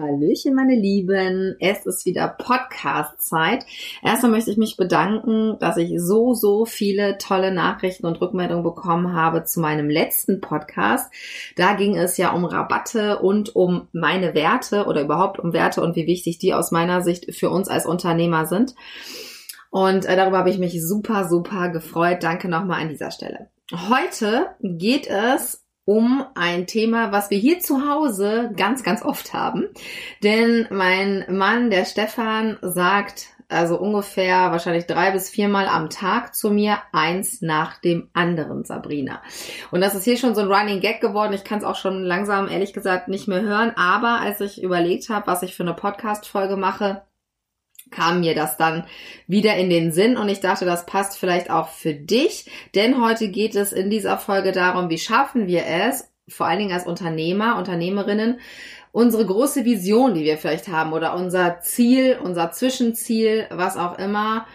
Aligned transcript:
Hallöchen, 0.00 0.54
meine 0.54 0.76
Lieben. 0.76 1.56
Es 1.60 1.84
ist 1.84 2.06
wieder 2.06 2.28
Podcast-Zeit. 2.28 3.66
Erstmal 4.02 4.32
möchte 4.32 4.50
ich 4.50 4.56
mich 4.56 4.78
bedanken, 4.78 5.58
dass 5.60 5.76
ich 5.76 6.00
so, 6.00 6.32
so 6.32 6.64
viele 6.64 7.18
tolle 7.18 7.52
Nachrichten 7.52 8.06
und 8.06 8.18
Rückmeldungen 8.20 8.64
bekommen 8.64 9.12
habe 9.12 9.44
zu 9.44 9.60
meinem 9.60 9.90
letzten 9.90 10.40
Podcast. 10.40 11.12
Da 11.56 11.74
ging 11.74 11.96
es 11.96 12.16
ja 12.16 12.32
um 12.32 12.46
Rabatte 12.46 13.18
und 13.18 13.54
um 13.54 13.88
meine 13.92 14.34
Werte 14.34 14.86
oder 14.86 15.02
überhaupt 15.02 15.38
um 15.38 15.52
Werte 15.52 15.82
und 15.82 15.96
wie 15.96 16.06
wichtig 16.06 16.38
die 16.38 16.54
aus 16.54 16.70
meiner 16.70 17.02
Sicht 17.02 17.34
für 17.34 17.50
uns 17.50 17.68
als 17.68 17.84
Unternehmer 17.84 18.46
sind. 18.46 18.74
Und 19.68 20.06
äh, 20.06 20.16
darüber 20.16 20.38
habe 20.38 20.50
ich 20.50 20.58
mich 20.58 20.82
super, 20.82 21.28
super 21.28 21.68
gefreut. 21.68 22.22
Danke 22.22 22.48
nochmal 22.48 22.80
an 22.80 22.88
dieser 22.88 23.10
Stelle. 23.10 23.50
Heute 23.70 24.48
geht 24.62 25.06
es 25.06 25.62
um 25.84 26.24
ein 26.34 26.66
Thema, 26.66 27.12
was 27.12 27.30
wir 27.30 27.38
hier 27.38 27.60
zu 27.60 27.88
Hause 27.88 28.50
ganz, 28.56 28.82
ganz 28.82 29.02
oft 29.02 29.32
haben. 29.32 29.68
Denn 30.22 30.66
mein 30.70 31.24
Mann, 31.28 31.70
der 31.70 31.84
Stefan, 31.84 32.58
sagt 32.62 33.28
also 33.50 33.78
ungefähr 33.78 34.52
wahrscheinlich 34.52 34.86
drei 34.86 35.10
bis 35.10 35.28
viermal 35.28 35.66
am 35.66 35.90
Tag 35.90 36.34
zu 36.34 36.50
mir, 36.50 36.78
eins 36.92 37.42
nach 37.42 37.78
dem 37.80 38.08
anderen, 38.12 38.64
Sabrina. 38.64 39.22
Und 39.72 39.80
das 39.80 39.94
ist 39.94 40.04
hier 40.04 40.16
schon 40.16 40.34
so 40.34 40.42
ein 40.42 40.52
Running 40.52 40.80
Gag 40.80 41.00
geworden. 41.00 41.32
Ich 41.32 41.44
kann 41.44 41.58
es 41.58 41.64
auch 41.64 41.76
schon 41.76 42.04
langsam, 42.04 42.48
ehrlich 42.48 42.72
gesagt, 42.72 43.08
nicht 43.08 43.26
mehr 43.26 43.42
hören. 43.42 43.72
Aber 43.76 44.20
als 44.20 44.40
ich 44.40 44.62
überlegt 44.62 45.08
habe, 45.08 45.26
was 45.26 45.42
ich 45.42 45.56
für 45.56 45.64
eine 45.64 45.74
Podcast-Folge 45.74 46.56
mache, 46.56 47.02
kam 47.90 48.20
mir 48.20 48.34
das 48.34 48.56
dann 48.56 48.84
wieder 49.26 49.56
in 49.56 49.70
den 49.70 49.92
Sinn 49.92 50.16
und 50.16 50.28
ich 50.28 50.40
dachte, 50.40 50.64
das 50.64 50.86
passt 50.86 51.18
vielleicht 51.18 51.50
auch 51.50 51.68
für 51.68 51.94
dich, 51.94 52.46
denn 52.74 53.02
heute 53.02 53.28
geht 53.28 53.54
es 53.54 53.72
in 53.72 53.90
dieser 53.90 54.18
Folge 54.18 54.52
darum, 54.52 54.90
wie 54.90 54.98
schaffen 54.98 55.46
wir 55.46 55.66
es, 55.66 56.10
vor 56.28 56.46
allen 56.46 56.60
Dingen 56.60 56.72
als 56.72 56.86
Unternehmer, 56.86 57.56
Unternehmerinnen, 57.58 58.40
unsere 58.92 59.26
große 59.26 59.64
Vision, 59.64 60.14
die 60.14 60.24
wir 60.24 60.38
vielleicht 60.38 60.68
haben 60.68 60.92
oder 60.92 61.14
unser 61.14 61.60
Ziel, 61.60 62.18
unser 62.22 62.52
Zwischenziel, 62.52 63.46
was 63.50 63.76
auch 63.76 63.98
immer, 63.98 64.46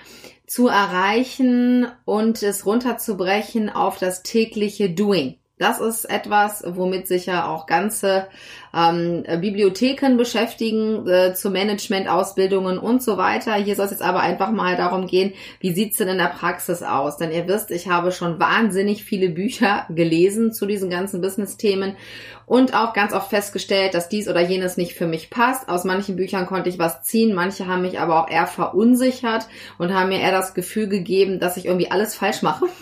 zu 0.46 0.68
erreichen 0.68 1.88
und 2.06 2.44
es 2.44 2.66
runterzubrechen 2.66 3.70
auf 3.70 3.98
das 3.98 4.24
tägliche 4.24 4.90
Doing. 4.90 5.38
Das 5.58 5.80
ist 5.80 6.06
etwas, 6.06 6.64
womit 6.68 7.08
sich 7.08 7.28
ja 7.28 7.48
auch 7.48 7.66
ganze 7.66 8.28
ähm, 8.76 9.24
Bibliotheken 9.40 10.18
beschäftigen, 10.18 11.08
äh, 11.08 11.34
zu 11.34 11.50
Management-Ausbildungen 11.50 12.78
und 12.78 13.02
so 13.02 13.18
weiter. 13.18 13.54
Hier 13.54 13.76
soll 13.76 13.86
es 13.86 13.92
jetzt 13.92 14.04
aber 14.04 14.20
einfach 14.20 14.52
mal 14.52 14.76
darum 14.76 15.08
gehen, 15.08 15.34
wie 15.62 15.74
sieht's 15.74 15.98
denn 15.98 16.10
in 16.10 16.18
der 16.18 16.26
Praxis 16.26 16.84
aus? 16.84 17.18
Denn 17.18 17.32
ihr 17.32 17.48
wisst, 17.48 17.72
ich 17.72 17.88
habe 17.88 18.12
schon 18.12 18.40
wahnsinnig 18.40 19.04
viele 19.06 19.30
Bücher 19.30 19.86
gelesen 19.90 20.52
zu 20.52 20.66
diesen 20.66 20.90
ganzen 20.90 21.22
Business-Themen 21.22 21.96
und 22.46 22.76
auch 22.76 22.94
ganz 22.94 23.14
oft 23.14 23.30
festgestellt, 23.30 23.94
dass 23.94 24.10
dies 24.10 24.28
oder 24.28 24.42
jenes 24.42 24.78
nicht 24.78 24.94
für 24.94 25.08
mich 25.08 25.30
passt. 25.30 25.68
Aus 25.68 25.84
manchen 25.84 26.16
Büchern 26.16 26.46
konnte 26.46 26.70
ich 26.70 26.78
was 26.78 27.02
ziehen, 27.04 27.34
manche 27.34 27.68
haben 27.68 27.82
mich 27.82 28.00
aber 28.00 28.22
auch 28.22 28.30
eher 28.30 28.48
verunsichert 28.48 29.48
und 29.78 29.94
haben 29.94 30.10
mir 30.10 30.20
eher 30.20 30.32
das 30.32 30.54
Gefühl 30.54 30.88
gegeben, 30.88 31.40
dass 31.40 31.58
ich 31.58 31.66
irgendwie 31.66 31.92
alles 31.92 32.16
falsch 32.16 32.42
mache. 32.42 32.66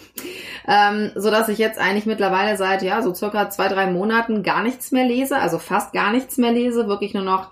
Ähm, 0.66 1.12
so 1.16 1.30
dass 1.30 1.50
ich 1.50 1.58
jetzt 1.58 1.78
eigentlich 1.78 2.06
mittlerweile 2.06 2.56
seit 2.56 2.84
ja 2.84 3.02
so 3.02 3.14
circa 3.14 3.50
zwei 3.50 3.68
drei 3.68 3.88
Monaten 3.88 4.44
gar 4.44 4.64
nichts 4.64 4.94
mehr 4.94 5.06
lese, 5.06 5.36
also 5.36 5.60
fast 5.60 5.83
gar 5.92 6.12
nichts 6.12 6.38
mehr 6.38 6.52
lese, 6.52 6.88
wirklich 6.88 7.14
nur 7.14 7.24
noch 7.24 7.52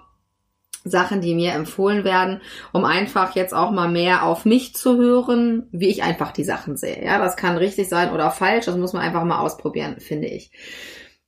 Sachen, 0.84 1.22
die 1.22 1.36
mir 1.36 1.54
empfohlen 1.54 2.04
werden, 2.04 2.42
um 2.72 2.86
einfach 2.86 3.36
jetzt 3.36 3.54
auch 3.54 3.72
mal 3.72 3.88
mehr 3.88 4.24
auf 4.24 4.46
mich 4.46 4.74
zu 4.74 4.98
hören, 4.98 5.68
wie 5.72 5.90
ich 5.90 6.02
einfach 6.02 6.32
die 6.32 6.44
Sachen 6.44 6.76
sehe. 6.76 7.04
Ja, 7.04 7.20
das 7.20 7.36
kann 7.36 7.58
richtig 7.58 7.88
sein 7.88 8.12
oder 8.12 8.32
falsch, 8.32 8.66
das 8.66 8.78
muss 8.78 8.94
man 8.94 9.04
einfach 9.04 9.24
mal 9.24 9.40
ausprobieren, 9.40 10.00
finde 10.00 10.28
ich. 10.28 10.52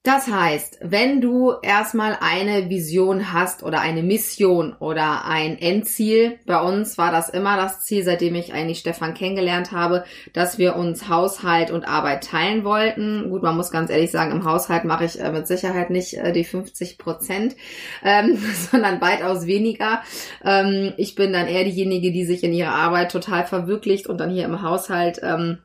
Das 0.04 0.28
heißt, 0.28 0.80
wenn 0.82 1.22
du 1.22 1.54
erstmal 1.62 2.18
eine 2.20 2.70
Vision 2.70 3.32
hast 3.32 3.64
oder 3.64 3.80
eine 3.80 4.04
Mission 4.04 4.76
oder 4.80 5.24
ein 5.24 5.58
Endziel, 5.58 6.40
bei 6.46 6.62
uns 6.62 6.98
war 6.98 7.10
das 7.10 7.30
immer 7.30 7.56
das 7.56 7.86
Ziel, 7.86 8.04
seitdem 8.04 8.36
ich 8.36 8.52
eigentlich 8.52 8.80
Stefan 8.80 9.14
kennengelernt 9.14 9.72
habe, 9.72 10.04
dass 10.34 10.58
wir 10.58 10.76
uns 10.76 11.08
Haushalt 11.08 11.72
und 11.72 11.88
Arbeit 11.88 12.26
teilen 12.26 12.66
wollten. 12.66 13.30
Gut, 13.30 13.44
man 13.44 13.56
muss 13.56 13.72
ganz 13.72 13.90
ehrlich 13.90 14.12
sagen, 14.12 14.34
im 14.34 14.44
Haushalt 14.44 14.84
mache 14.84 15.06
ich 15.06 15.22
äh, 15.22 15.32
mit 15.32 15.48
Sicherheit 15.48 15.90
nicht 15.90 16.16
äh, 16.16 16.34
die 16.34 16.44
50 16.44 16.98
Prozent, 16.98 17.56
ähm, 18.04 18.38
sondern 18.72 19.00
weitaus 19.00 19.48
weniger. 19.48 20.04
Ähm, 20.44 20.92
ich 20.98 21.16
bin 21.16 21.32
dann 21.32 21.48
eher 21.48 21.64
diejenige, 21.64 22.12
die 22.12 22.26
sich 22.26 22.44
in 22.44 22.52
ihrer 22.52 22.76
Arbeit 22.76 23.10
total 23.10 23.46
verwirklicht 23.46 24.08
und 24.08 24.18
dann 24.18 24.32
hier 24.32 24.44
im 24.44 24.62
Haushalt 24.62 25.22
ähm, 25.24 25.60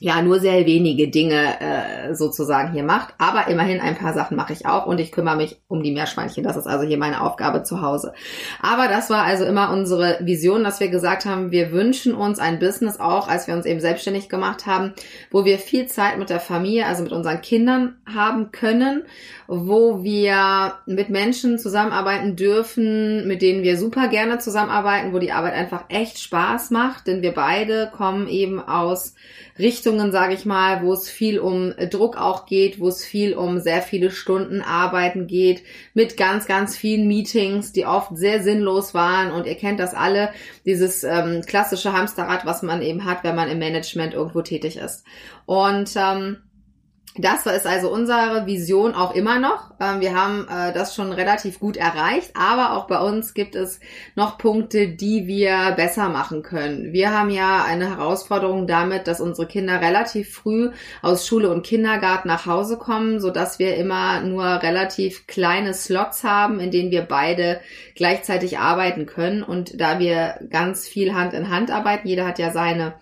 ja 0.00 0.22
nur 0.22 0.40
sehr 0.40 0.64
wenige 0.64 1.08
Dinge 1.08 1.60
äh, 1.60 2.14
sozusagen 2.14 2.72
hier 2.72 2.82
macht. 2.82 3.14
Aber 3.18 3.48
immerhin 3.48 3.80
ein 3.80 3.96
paar 3.96 4.14
Sachen 4.14 4.34
mache 4.36 4.54
ich 4.54 4.64
auch 4.64 4.86
und 4.86 4.98
ich 4.98 5.12
kümmere 5.12 5.36
mich 5.36 5.60
um 5.68 5.82
die 5.82 5.92
Meerschweinchen. 5.92 6.42
Das 6.42 6.56
ist 6.56 6.66
also 6.66 6.86
hier 6.86 6.96
meine 6.96 7.20
Aufgabe 7.20 7.62
zu 7.64 7.82
Hause. 7.82 8.14
Aber 8.62 8.88
das 8.88 9.10
war 9.10 9.24
also 9.24 9.44
immer 9.44 9.70
unsere 9.70 10.18
Vision, 10.22 10.64
dass 10.64 10.80
wir 10.80 10.88
gesagt 10.88 11.26
haben, 11.26 11.50
wir 11.50 11.70
wünschen 11.70 12.14
uns 12.14 12.38
ein 12.38 12.58
Business 12.58 12.98
auch, 12.98 13.28
als 13.28 13.46
wir 13.46 13.54
uns 13.54 13.66
eben 13.66 13.80
selbstständig 13.80 14.30
gemacht 14.30 14.64
haben, 14.64 14.94
wo 15.30 15.44
wir 15.44 15.58
viel 15.58 15.86
Zeit 15.86 16.18
mit 16.18 16.30
der 16.30 16.40
Familie, 16.40 16.86
also 16.86 17.02
mit 17.02 17.12
unseren 17.12 17.42
Kindern 17.42 17.98
haben 18.06 18.52
können, 18.52 19.02
wo 19.48 20.02
wir 20.02 20.76
mit 20.86 21.10
Menschen 21.10 21.58
zusammenarbeiten 21.58 22.36
dürfen, 22.36 23.28
mit 23.28 23.42
denen 23.42 23.62
wir 23.62 23.76
super 23.76 24.08
gerne 24.08 24.38
zusammenarbeiten, 24.38 25.12
wo 25.12 25.18
die 25.18 25.32
Arbeit 25.32 25.52
einfach 25.52 25.84
echt 25.90 26.18
Spaß 26.20 26.70
macht, 26.70 27.06
denn 27.06 27.20
wir 27.20 27.34
beide 27.34 27.90
kommen 27.94 28.28
eben 28.28 28.60
aus 28.60 29.14
Richtungen, 29.60 30.12
sage 30.12 30.34
ich 30.34 30.44
mal, 30.44 30.82
wo 30.82 30.92
es 30.92 31.08
viel 31.08 31.38
um 31.38 31.74
Druck 31.90 32.16
auch 32.16 32.46
geht, 32.46 32.80
wo 32.80 32.88
es 32.88 33.04
viel 33.04 33.34
um 33.34 33.60
sehr 33.60 33.82
viele 33.82 34.10
Stunden 34.10 34.62
Arbeiten 34.62 35.26
geht, 35.26 35.62
mit 35.94 36.16
ganz, 36.16 36.46
ganz 36.46 36.76
vielen 36.76 37.06
Meetings, 37.06 37.72
die 37.72 37.86
oft 37.86 38.16
sehr 38.16 38.42
sinnlos 38.42 38.94
waren. 38.94 39.32
Und 39.32 39.46
ihr 39.46 39.56
kennt 39.56 39.80
das 39.80 39.94
alle, 39.94 40.30
dieses 40.64 41.04
ähm, 41.04 41.42
klassische 41.46 41.92
Hamsterrad, 41.92 42.46
was 42.46 42.62
man 42.62 42.82
eben 42.82 43.04
hat, 43.04 43.24
wenn 43.24 43.36
man 43.36 43.50
im 43.50 43.58
Management 43.58 44.14
irgendwo 44.14 44.42
tätig 44.42 44.76
ist. 44.76 45.04
Und 45.46 45.90
ähm, 45.96 46.38
das 47.16 47.44
ist 47.44 47.66
also 47.66 47.90
unsere 47.90 48.46
Vision 48.46 48.94
auch 48.94 49.14
immer 49.14 49.40
noch. 49.40 49.72
Ähm, 49.80 50.00
wir 50.00 50.14
haben 50.14 50.46
äh, 50.48 50.72
das 50.72 50.94
schon 50.94 51.12
relativ 51.12 51.58
gut 51.58 51.76
erreicht, 51.76 52.30
aber 52.34 52.76
auch 52.76 52.86
bei 52.86 53.00
uns 53.00 53.34
gibt 53.34 53.56
es 53.56 53.80
noch 54.14 54.38
Punkte, 54.38 54.88
die 54.88 55.26
wir 55.26 55.72
besser 55.72 56.08
machen 56.08 56.42
können. 56.42 56.92
Wir 56.92 57.10
haben 57.12 57.30
ja 57.30 57.64
eine 57.64 57.90
Herausforderung 57.90 58.68
damit, 58.68 59.08
dass 59.08 59.20
unsere 59.20 59.48
Kinder 59.48 59.80
relativ 59.80 60.32
früh 60.32 60.70
aus 61.02 61.26
Schule 61.26 61.50
und 61.50 61.66
Kindergarten 61.66 62.28
nach 62.28 62.46
Hause 62.46 62.78
kommen, 62.78 63.18
so 63.18 63.30
dass 63.30 63.58
wir 63.58 63.76
immer 63.76 64.20
nur 64.20 64.44
relativ 64.44 65.26
kleine 65.26 65.74
Slots 65.74 66.22
haben, 66.22 66.60
in 66.60 66.70
denen 66.70 66.92
wir 66.92 67.02
beide 67.02 67.60
gleichzeitig 67.96 68.58
arbeiten 68.58 69.06
können. 69.06 69.42
Und 69.42 69.80
da 69.80 69.98
wir 69.98 70.38
ganz 70.48 70.86
viel 70.86 71.12
Hand 71.12 71.34
in 71.34 71.50
Hand 71.50 71.72
arbeiten, 71.72 72.06
jeder 72.06 72.24
hat 72.24 72.38
ja 72.38 72.52
seine 72.52 72.94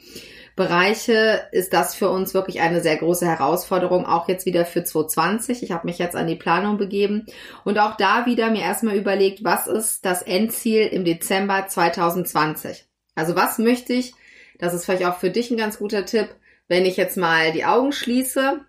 Bereiche 0.58 1.48
ist 1.52 1.72
das 1.72 1.94
für 1.94 2.10
uns 2.10 2.34
wirklich 2.34 2.60
eine 2.60 2.80
sehr 2.82 2.96
große 2.96 3.24
Herausforderung, 3.24 4.06
auch 4.06 4.28
jetzt 4.28 4.44
wieder 4.44 4.66
für 4.66 4.82
2020. 4.82 5.62
Ich 5.62 5.70
habe 5.70 5.86
mich 5.86 5.98
jetzt 5.98 6.16
an 6.16 6.26
die 6.26 6.34
Planung 6.34 6.78
begeben 6.78 7.26
und 7.64 7.78
auch 7.78 7.96
da 7.96 8.26
wieder 8.26 8.50
mir 8.50 8.62
erstmal 8.62 8.96
überlegt, 8.96 9.44
was 9.44 9.68
ist 9.68 10.04
das 10.04 10.22
Endziel 10.22 10.88
im 10.88 11.04
Dezember 11.04 11.68
2020? 11.68 12.86
Also 13.14 13.36
was 13.36 13.58
möchte 13.58 13.92
ich, 13.92 14.14
das 14.58 14.74
ist 14.74 14.84
vielleicht 14.84 15.06
auch 15.06 15.18
für 15.18 15.30
dich 15.30 15.52
ein 15.52 15.56
ganz 15.56 15.78
guter 15.78 16.04
Tipp, 16.04 16.28
wenn 16.66 16.84
ich 16.84 16.96
jetzt 16.96 17.16
mal 17.16 17.52
die 17.52 17.64
Augen 17.64 17.92
schließe 17.92 18.60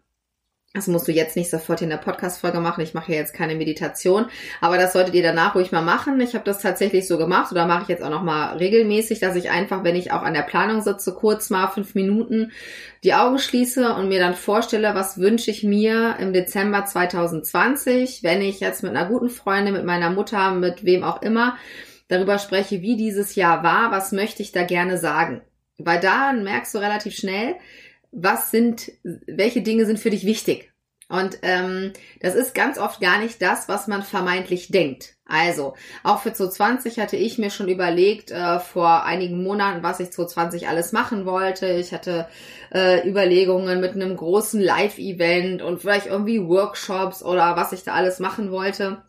das 0.74 0.86
musst 0.86 1.08
du 1.08 1.12
jetzt 1.12 1.36
nicht 1.36 1.50
sofort 1.50 1.82
in 1.82 1.90
der 1.90 1.98
Podcast-Folge 1.98 2.60
machen. 2.60 2.82
Ich 2.82 2.94
mache 2.94 3.12
ja 3.12 3.18
jetzt 3.18 3.34
keine 3.34 3.56
Meditation, 3.56 4.28
aber 4.62 4.78
das 4.78 4.94
solltet 4.94 5.16
ihr 5.16 5.24
danach 5.24 5.56
ruhig 5.56 5.72
mal 5.72 5.82
machen. 5.82 6.22
Ich 6.22 6.36
habe 6.36 6.46
das 6.46 6.62
tatsächlich 6.62 7.08
so 7.08 7.18
gemacht 7.18 7.52
oder 7.52 7.66
mache 7.66 7.84
ich 7.84 7.88
jetzt 7.88 8.04
auch 8.04 8.12
noch 8.12 8.22
mal 8.22 8.56
regelmäßig, 8.58 9.20
dass 9.20 9.36
ich 9.36 9.50
einfach, 9.50 9.84
wenn 9.84 9.96
ich 9.96 10.12
auch 10.12 10.22
an 10.22 10.36
der 10.36 10.44
Planung 10.44 10.82
sitze, 10.82 11.16
kurz 11.16 11.50
mal 11.50 11.70
fünf 11.70 11.96
Minuten 11.96 12.52
die 13.04 13.16
Augen 13.16 13.40
schließe 13.40 13.96
und 13.96 14.10
mir 14.10 14.20
dann 14.20 14.36
vorstelle, 14.36 14.94
was 14.94 15.18
wünsche 15.18 15.50
ich 15.50 15.64
mir 15.64 16.18
im 16.20 16.34
Dezember 16.34 16.86
2020, 16.86 18.22
wenn 18.22 18.44
ich 18.44 18.60
jetzt 18.60 18.84
mit 18.84 18.96
einer 18.96 19.08
guten 19.10 19.30
Freundin, 19.30 19.74
mit 19.74 19.86
meiner 19.86 20.12
Mutter, 20.12 20.52
mit 20.52 20.86
wem 20.86 21.04
auch 21.04 21.24
immer 21.24 21.58
darüber 22.10 22.38
spreche, 22.38 22.84
wie 22.84 22.96
dieses 22.96 23.34
Jahr 23.34 23.64
war, 23.64 23.90
was 23.90 24.12
möchte 24.12 24.44
ich 24.44 24.52
da 24.52 24.64
gerne 24.64 25.00
sagen. 25.00 25.42
Weil 25.80 26.00
da 26.00 26.32
merkst 26.34 26.76
du 26.76 26.78
relativ 26.78 27.16
schnell, 27.16 27.56
was 28.12 28.52
sind, 28.52 28.92
welche 29.04 29.62
Dinge 29.62 29.86
sind 29.86 30.00
für 30.00 30.10
dich 30.10 30.26
wichtig? 30.26 30.72
Und 31.12 31.40
ähm, 31.42 31.92
das 32.22 32.36
ist 32.36 32.54
ganz 32.54 32.78
oft 32.78 33.02
gar 33.02 33.20
nicht 33.20 33.42
das, 33.42 33.68
was 33.68 33.88
man 33.88 34.04
vermeintlich 34.04 34.68
denkt. 34.68 35.16
Also, 35.26 35.74
auch 36.04 36.22
für 36.22 36.34
2020 36.34 37.00
hatte 37.00 37.18
ich 37.18 37.40
mir 37.40 37.50
schon 37.50 37.68
überlegt, 37.68 38.30
äh, 38.30 38.60
vor 38.60 39.06
einigen 39.06 39.42
Monaten, 39.42 39.82
was 39.82 40.00
ich 40.00 40.12
2020 40.12 40.68
alles 40.68 40.92
machen 40.92 41.26
wollte. 41.26 41.66
Ich 41.66 41.94
hatte 41.94 42.28
äh, 42.72 43.10
Überlegungen 43.10 43.80
mit 43.80 43.94
einem 43.94 44.16
großen 44.16 44.62
Live-Event 44.62 45.64
und 45.64 45.82
vielleicht 45.82 46.06
irgendwie 46.06 46.48
Workshops 46.48 47.24
oder 47.24 47.56
was 47.56 47.74
ich 47.74 47.84
da 47.84 47.94
alles 47.94 48.20
machen 48.20 48.52
wollte. 48.52 49.02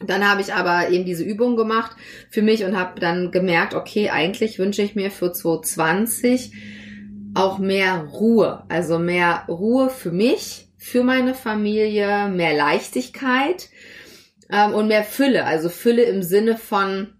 Dann 0.00 0.28
habe 0.28 0.40
ich 0.40 0.54
aber 0.54 0.90
eben 0.90 1.04
diese 1.04 1.24
Übung 1.24 1.56
gemacht 1.56 1.96
für 2.30 2.42
mich 2.42 2.64
und 2.64 2.76
habe 2.76 2.98
dann 3.00 3.30
gemerkt, 3.30 3.74
okay, 3.74 4.10
eigentlich 4.10 4.58
wünsche 4.58 4.82
ich 4.82 4.96
mir 4.96 5.12
für 5.12 5.32
2020 5.32 6.77
auch 7.38 7.58
mehr 7.58 8.08
Ruhe. 8.12 8.64
Also 8.68 8.98
mehr 8.98 9.44
Ruhe 9.48 9.90
für 9.90 10.10
mich, 10.10 10.68
für 10.76 11.04
meine 11.04 11.34
Familie, 11.34 12.28
mehr 12.28 12.54
Leichtigkeit 12.54 13.68
ähm, 14.50 14.74
und 14.74 14.88
mehr 14.88 15.04
Fülle. 15.04 15.44
Also 15.44 15.68
Fülle 15.68 16.02
im 16.02 16.22
Sinne 16.22 16.56
von 16.56 17.14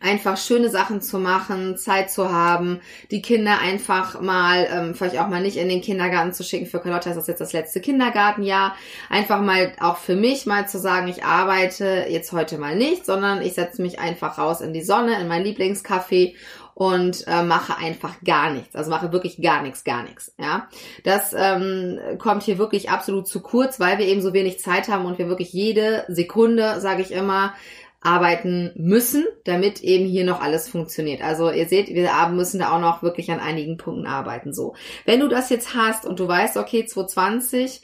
einfach 0.00 0.38
schöne 0.38 0.70
Sachen 0.70 1.02
zu 1.02 1.18
machen, 1.18 1.76
Zeit 1.76 2.10
zu 2.10 2.32
haben, 2.32 2.80
die 3.10 3.20
Kinder 3.20 3.58
einfach 3.60 4.20
mal, 4.20 4.66
ähm, 4.72 4.94
vielleicht 4.94 5.18
auch 5.18 5.28
mal 5.28 5.42
nicht 5.42 5.58
in 5.58 5.68
den 5.68 5.82
Kindergarten 5.82 6.32
zu 6.32 6.42
schicken. 6.42 6.66
Für 6.66 6.80
Carlotta 6.80 7.10
ist 7.10 7.16
das 7.16 7.26
jetzt 7.26 7.40
das 7.40 7.52
letzte 7.52 7.80
Kindergartenjahr. 7.80 8.74
Einfach 9.10 9.42
mal 9.42 9.72
auch 9.78 9.98
für 9.98 10.16
mich 10.16 10.46
mal 10.46 10.66
zu 10.66 10.78
sagen, 10.78 11.08
ich 11.08 11.24
arbeite 11.24 12.06
jetzt 12.08 12.32
heute 12.32 12.56
mal 12.56 12.76
nicht, 12.76 13.04
sondern 13.04 13.42
ich 13.42 13.54
setze 13.54 13.82
mich 13.82 13.98
einfach 13.98 14.38
raus 14.38 14.62
in 14.62 14.72
die 14.72 14.82
Sonne, 14.82 15.20
in 15.20 15.28
mein 15.28 15.44
Lieblingscafé 15.44 16.34
und 16.80 17.26
äh, 17.26 17.42
mache 17.42 17.76
einfach 17.76 18.22
gar 18.24 18.50
nichts. 18.54 18.74
Also 18.74 18.88
mache 18.88 19.12
wirklich 19.12 19.42
gar 19.42 19.60
nichts, 19.60 19.84
gar 19.84 20.02
nichts. 20.02 20.32
Ja, 20.40 20.66
das 21.04 21.34
ähm, 21.36 22.00
kommt 22.16 22.42
hier 22.42 22.56
wirklich 22.56 22.88
absolut 22.88 23.28
zu 23.28 23.42
kurz, 23.42 23.78
weil 23.80 23.98
wir 23.98 24.06
eben 24.06 24.22
so 24.22 24.32
wenig 24.32 24.60
Zeit 24.60 24.88
haben 24.88 25.04
und 25.04 25.18
wir 25.18 25.28
wirklich 25.28 25.52
jede 25.52 26.06
Sekunde, 26.08 26.80
sage 26.80 27.02
ich 27.02 27.12
immer, 27.12 27.52
arbeiten 28.00 28.72
müssen, 28.76 29.26
damit 29.44 29.82
eben 29.82 30.06
hier 30.06 30.24
noch 30.24 30.40
alles 30.40 30.70
funktioniert. 30.70 31.20
Also 31.20 31.50
ihr 31.50 31.68
seht, 31.68 31.88
wir 31.88 32.10
müssen 32.30 32.60
da 32.60 32.74
auch 32.74 32.80
noch 32.80 33.02
wirklich 33.02 33.30
an 33.30 33.40
einigen 33.40 33.76
Punkten 33.76 34.06
arbeiten. 34.06 34.54
So, 34.54 34.74
wenn 35.04 35.20
du 35.20 35.28
das 35.28 35.50
jetzt 35.50 35.74
hast 35.74 36.06
und 36.06 36.18
du 36.18 36.26
weißt, 36.26 36.56
okay, 36.56 36.86
2020, 36.86 37.82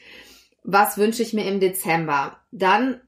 was 0.64 0.96
wünsche 0.96 1.22
ich 1.22 1.34
mir 1.34 1.44
im 1.44 1.60
Dezember? 1.60 2.38
Dann 2.50 3.02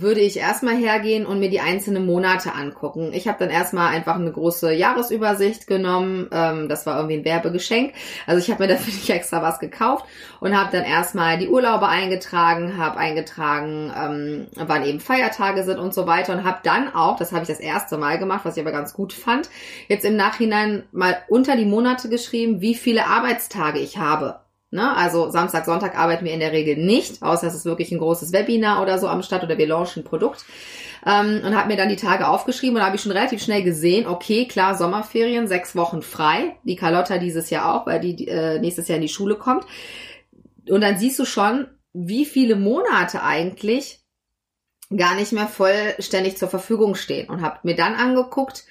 würde 0.00 0.20
ich 0.20 0.38
erstmal 0.38 0.76
hergehen 0.76 1.26
und 1.26 1.38
mir 1.38 1.50
die 1.50 1.60
einzelnen 1.60 2.06
Monate 2.06 2.54
angucken. 2.54 3.12
Ich 3.12 3.28
habe 3.28 3.38
dann 3.38 3.50
erstmal 3.50 3.88
einfach 3.88 4.16
eine 4.16 4.30
große 4.30 4.72
Jahresübersicht 4.72 5.66
genommen. 5.66 6.28
Ähm, 6.32 6.68
das 6.68 6.86
war 6.86 6.96
irgendwie 6.96 7.16
ein 7.16 7.24
Werbegeschenk. 7.24 7.94
Also 8.26 8.38
ich 8.38 8.50
habe 8.50 8.64
mir 8.64 8.68
dafür 8.74 8.92
nicht 8.92 9.10
extra 9.10 9.42
was 9.42 9.58
gekauft 9.58 10.04
und 10.40 10.56
habe 10.56 10.70
dann 10.72 10.84
erstmal 10.84 11.38
die 11.38 11.48
Urlaube 11.48 11.88
eingetragen, 11.88 12.76
habe 12.76 12.98
eingetragen, 12.98 13.92
ähm, 13.96 14.46
wann 14.54 14.84
eben 14.84 15.00
Feiertage 15.00 15.64
sind 15.64 15.78
und 15.78 15.94
so 15.94 16.06
weiter 16.06 16.32
und 16.32 16.44
habe 16.44 16.58
dann 16.62 16.94
auch, 16.94 17.16
das 17.16 17.32
habe 17.32 17.42
ich 17.42 17.48
das 17.48 17.60
erste 17.60 17.96
Mal 17.96 18.18
gemacht, 18.18 18.44
was 18.44 18.56
ich 18.56 18.62
aber 18.62 18.72
ganz 18.72 18.92
gut 18.92 19.12
fand, 19.12 19.48
jetzt 19.88 20.04
im 20.04 20.16
Nachhinein 20.16 20.84
mal 20.92 21.16
unter 21.28 21.56
die 21.56 21.64
Monate 21.64 22.08
geschrieben, 22.08 22.60
wie 22.60 22.74
viele 22.74 23.06
Arbeitstage 23.06 23.78
ich 23.78 23.98
habe. 23.98 24.40
Ne? 24.76 24.94
Also 24.94 25.30
Samstag, 25.30 25.64
Sonntag 25.64 25.98
arbeiten 25.98 26.26
wir 26.26 26.34
in 26.34 26.40
der 26.40 26.52
Regel 26.52 26.76
nicht, 26.76 27.22
außer 27.22 27.46
es 27.46 27.54
ist 27.54 27.64
wirklich 27.64 27.90
ein 27.90 27.98
großes 27.98 28.32
Webinar 28.32 28.82
oder 28.82 28.98
so 28.98 29.08
am 29.08 29.22
Start 29.22 29.42
oder 29.42 29.56
wir 29.56 29.66
launchen 29.66 30.02
ein 30.02 30.06
Produkt. 30.06 30.44
Ähm, 31.06 31.40
und 31.44 31.56
habe 31.56 31.68
mir 31.68 31.76
dann 31.76 31.88
die 31.88 31.96
Tage 31.96 32.28
aufgeschrieben 32.28 32.76
und 32.76 32.84
habe 32.84 32.96
ich 32.96 33.02
schon 33.02 33.12
relativ 33.12 33.42
schnell 33.42 33.62
gesehen, 33.62 34.06
okay, 34.06 34.46
klar, 34.46 34.76
Sommerferien, 34.76 35.48
sechs 35.48 35.74
Wochen 35.74 36.02
frei. 36.02 36.56
Die 36.64 36.76
Carlotta 36.76 37.16
dieses 37.16 37.48
Jahr 37.48 37.74
auch, 37.74 37.86
weil 37.86 38.00
die 38.00 38.28
äh, 38.28 38.58
nächstes 38.58 38.86
Jahr 38.88 38.96
in 38.96 39.02
die 39.02 39.08
Schule 39.08 39.36
kommt. 39.36 39.64
Und 40.68 40.82
dann 40.82 40.98
siehst 40.98 41.18
du 41.18 41.24
schon, 41.24 41.68
wie 41.94 42.26
viele 42.26 42.56
Monate 42.56 43.22
eigentlich 43.22 44.00
gar 44.94 45.14
nicht 45.14 45.32
mehr 45.32 45.48
vollständig 45.48 46.36
zur 46.36 46.48
Verfügung 46.48 46.94
stehen. 46.96 47.30
Und 47.30 47.40
habe 47.40 47.60
mir 47.62 47.76
dann 47.76 47.94
angeguckt, 47.94 48.64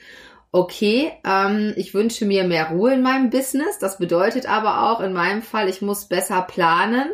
okay, 0.55 1.11
ähm, 1.25 1.73
ich 1.75 1.93
wünsche 1.93 2.25
mir 2.25 2.45
mehr 2.45 2.69
Ruhe 2.69 2.93
in 2.93 3.01
meinem 3.01 3.29
Business. 3.29 3.77
Das 3.77 3.97
bedeutet 3.97 4.47
aber 4.47 4.89
auch 4.89 5.01
in 5.01 5.11
meinem 5.11 5.41
Fall, 5.41 5.67
ich 5.67 5.81
muss 5.81 6.05
besser 6.05 6.41
planen 6.43 7.09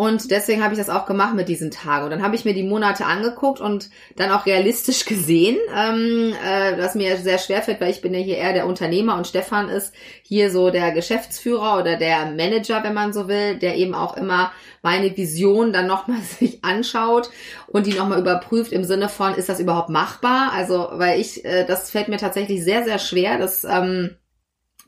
und 0.00 0.30
deswegen 0.30 0.64
habe 0.64 0.72
ich 0.72 0.78
das 0.78 0.88
auch 0.88 1.04
gemacht 1.04 1.34
mit 1.34 1.50
diesen 1.50 1.70
Tagen. 1.70 2.04
Und 2.04 2.10
dann 2.10 2.22
habe 2.22 2.34
ich 2.34 2.46
mir 2.46 2.54
die 2.54 2.62
Monate 2.62 3.04
angeguckt 3.04 3.60
und 3.60 3.90
dann 4.16 4.30
auch 4.30 4.46
realistisch 4.46 5.04
gesehen, 5.04 5.58
ähm, 5.76 6.32
äh, 6.42 6.78
was 6.78 6.94
mir 6.94 7.18
sehr 7.18 7.36
schwer 7.36 7.60
fällt, 7.60 7.82
weil 7.82 7.90
ich 7.90 8.00
bin 8.00 8.14
ja 8.14 8.20
hier 8.20 8.38
eher 8.38 8.54
der 8.54 8.66
Unternehmer 8.66 9.18
und 9.18 9.26
Stefan 9.26 9.68
ist 9.68 9.92
hier 10.22 10.50
so 10.50 10.70
der 10.70 10.92
Geschäftsführer 10.92 11.78
oder 11.78 11.98
der 11.98 12.30
Manager, 12.30 12.82
wenn 12.82 12.94
man 12.94 13.12
so 13.12 13.28
will, 13.28 13.58
der 13.58 13.76
eben 13.76 13.94
auch 13.94 14.16
immer 14.16 14.52
meine 14.80 15.14
Vision 15.14 15.70
dann 15.70 15.86
nochmal 15.86 16.20
sich 16.38 16.64
anschaut 16.64 17.28
und 17.66 17.86
die 17.86 17.92
nochmal 17.92 18.20
überprüft 18.20 18.72
im 18.72 18.84
Sinne 18.84 19.10
von, 19.10 19.34
ist 19.34 19.50
das 19.50 19.60
überhaupt 19.60 19.90
machbar? 19.90 20.52
Also, 20.54 20.88
weil 20.92 21.20
ich, 21.20 21.44
äh, 21.44 21.66
das 21.66 21.90
fällt 21.90 22.08
mir 22.08 22.16
tatsächlich 22.16 22.64
sehr, 22.64 22.84
sehr 22.84 23.00
schwer, 23.00 23.36
das 23.36 23.64
ähm, 23.64 24.16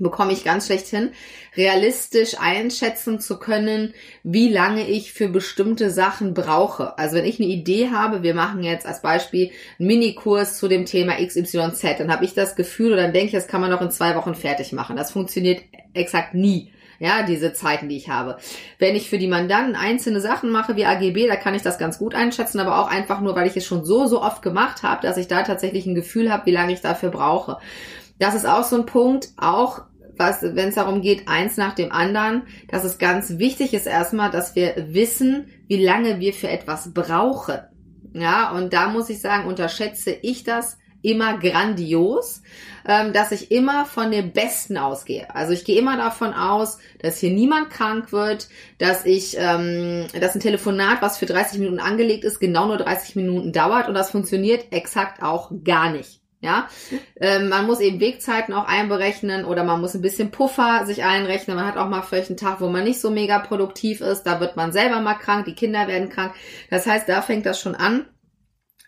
bekomme 0.02 0.32
ich 0.32 0.44
ganz 0.44 0.66
schlecht 0.66 0.86
hin, 0.88 1.10
realistisch 1.56 2.36
einschätzen 2.38 3.20
zu 3.20 3.38
können, 3.38 3.94
wie 4.22 4.48
lange 4.48 4.88
ich 4.88 5.12
für 5.12 5.28
bestimmte 5.28 5.90
Sachen 5.90 6.34
brauche. 6.34 6.98
Also 6.98 7.16
wenn 7.16 7.24
ich 7.24 7.40
eine 7.40 7.48
Idee 7.48 7.90
habe, 7.90 8.22
wir 8.22 8.34
machen 8.34 8.62
jetzt 8.62 8.86
als 8.86 9.02
Beispiel 9.02 9.50
einen 9.78 9.88
Minikurs 9.88 10.58
zu 10.58 10.68
dem 10.68 10.86
Thema 10.86 11.14
XYZ, 11.24 11.98
dann 11.98 12.12
habe 12.12 12.24
ich 12.24 12.34
das 12.34 12.56
Gefühl 12.56 12.92
oder 12.92 13.02
dann 13.02 13.12
denke 13.12 13.26
ich, 13.26 13.32
das 13.32 13.48
kann 13.48 13.60
man 13.60 13.70
noch 13.70 13.82
in 13.82 13.90
zwei 13.90 14.14
Wochen 14.16 14.34
fertig 14.34 14.72
machen. 14.72 14.96
Das 14.96 15.12
funktioniert 15.12 15.62
exakt 15.94 16.34
nie. 16.34 16.72
Ja, 16.98 17.24
diese 17.24 17.52
Zeiten, 17.52 17.88
die 17.88 17.96
ich 17.96 18.10
habe. 18.10 18.36
Wenn 18.78 18.94
ich 18.94 19.10
für 19.10 19.18
die 19.18 19.26
Mandanten 19.26 19.74
einzelne 19.74 20.20
Sachen 20.20 20.50
mache 20.50 20.76
wie 20.76 20.84
AGB, 20.84 21.26
da 21.26 21.34
kann 21.34 21.56
ich 21.56 21.62
das 21.62 21.76
ganz 21.76 21.98
gut 21.98 22.14
einschätzen, 22.14 22.60
aber 22.60 22.78
auch 22.78 22.88
einfach 22.88 23.20
nur, 23.20 23.34
weil 23.34 23.48
ich 23.48 23.56
es 23.56 23.66
schon 23.66 23.84
so, 23.84 24.06
so 24.06 24.22
oft 24.22 24.40
gemacht 24.40 24.84
habe, 24.84 25.04
dass 25.04 25.16
ich 25.16 25.26
da 25.26 25.42
tatsächlich 25.42 25.84
ein 25.84 25.96
Gefühl 25.96 26.30
habe, 26.32 26.46
wie 26.46 26.52
lange 26.52 26.72
ich 26.72 26.80
dafür 26.80 27.10
brauche. 27.10 27.58
Das 28.20 28.36
ist 28.36 28.46
auch 28.46 28.62
so 28.62 28.76
ein 28.76 28.86
Punkt, 28.86 29.30
auch 29.36 29.82
was, 30.16 30.42
wenn 30.42 30.68
es 30.68 30.74
darum 30.74 31.02
geht, 31.02 31.28
eins 31.28 31.56
nach 31.56 31.74
dem 31.74 31.92
anderen, 31.92 32.42
dass 32.68 32.84
es 32.84 32.98
ganz 32.98 33.38
wichtig 33.38 33.74
ist 33.74 33.86
erstmal, 33.86 34.30
dass 34.30 34.54
wir 34.54 34.74
wissen, 34.88 35.46
wie 35.68 35.82
lange 35.82 36.20
wir 36.20 36.32
für 36.32 36.48
etwas 36.48 36.92
brauchen. 36.92 37.58
Ja, 38.14 38.52
und 38.52 38.72
da 38.72 38.88
muss 38.88 39.08
ich 39.08 39.20
sagen, 39.20 39.48
unterschätze 39.48 40.10
ich 40.10 40.44
das 40.44 40.78
immer 41.02 41.38
grandios, 41.38 42.42
ähm, 42.86 43.12
dass 43.12 43.32
ich 43.32 43.50
immer 43.50 43.84
von 43.84 44.10
dem 44.10 44.32
Besten 44.32 44.78
ausgehe. 44.78 45.34
Also 45.34 45.52
ich 45.52 45.64
gehe 45.64 45.78
immer 45.78 45.96
davon 45.96 46.32
aus, 46.32 46.78
dass 47.00 47.18
hier 47.18 47.30
niemand 47.30 47.70
krank 47.70 48.12
wird, 48.12 48.48
dass 48.78 49.04
ich, 49.04 49.36
ähm, 49.38 50.06
dass 50.18 50.34
ein 50.34 50.40
Telefonat, 50.40 51.02
was 51.02 51.18
für 51.18 51.26
30 51.26 51.58
Minuten 51.58 51.80
angelegt 51.80 52.24
ist, 52.24 52.38
genau 52.38 52.66
nur 52.66 52.78
30 52.78 53.16
Minuten 53.16 53.52
dauert 53.52 53.88
und 53.88 53.94
das 53.94 54.10
funktioniert 54.10 54.72
exakt 54.72 55.22
auch 55.22 55.50
gar 55.64 55.90
nicht. 55.90 56.21
Ja, 56.42 56.68
ähm, 57.20 57.48
man 57.48 57.66
muss 57.66 57.78
eben 57.78 58.00
Wegzeiten 58.00 58.52
auch 58.52 58.66
einberechnen 58.66 59.44
oder 59.44 59.62
man 59.62 59.80
muss 59.80 59.94
ein 59.94 60.02
bisschen 60.02 60.32
Puffer 60.32 60.84
sich 60.86 61.04
einrechnen. 61.04 61.56
Man 61.56 61.66
hat 61.66 61.76
auch 61.76 61.88
mal 61.88 62.02
vielleicht 62.02 62.30
einen 62.30 62.36
Tag, 62.36 62.60
wo 62.60 62.68
man 62.68 62.82
nicht 62.82 63.00
so 63.00 63.10
mega 63.10 63.38
produktiv 63.38 64.00
ist. 64.00 64.24
Da 64.24 64.40
wird 64.40 64.56
man 64.56 64.72
selber 64.72 65.00
mal 65.00 65.14
krank, 65.14 65.44
die 65.44 65.54
Kinder 65.54 65.86
werden 65.86 66.08
krank. 66.08 66.34
Das 66.68 66.84
heißt, 66.84 67.08
da 67.08 67.22
fängt 67.22 67.46
das 67.46 67.60
schon 67.60 67.76
an 67.76 68.06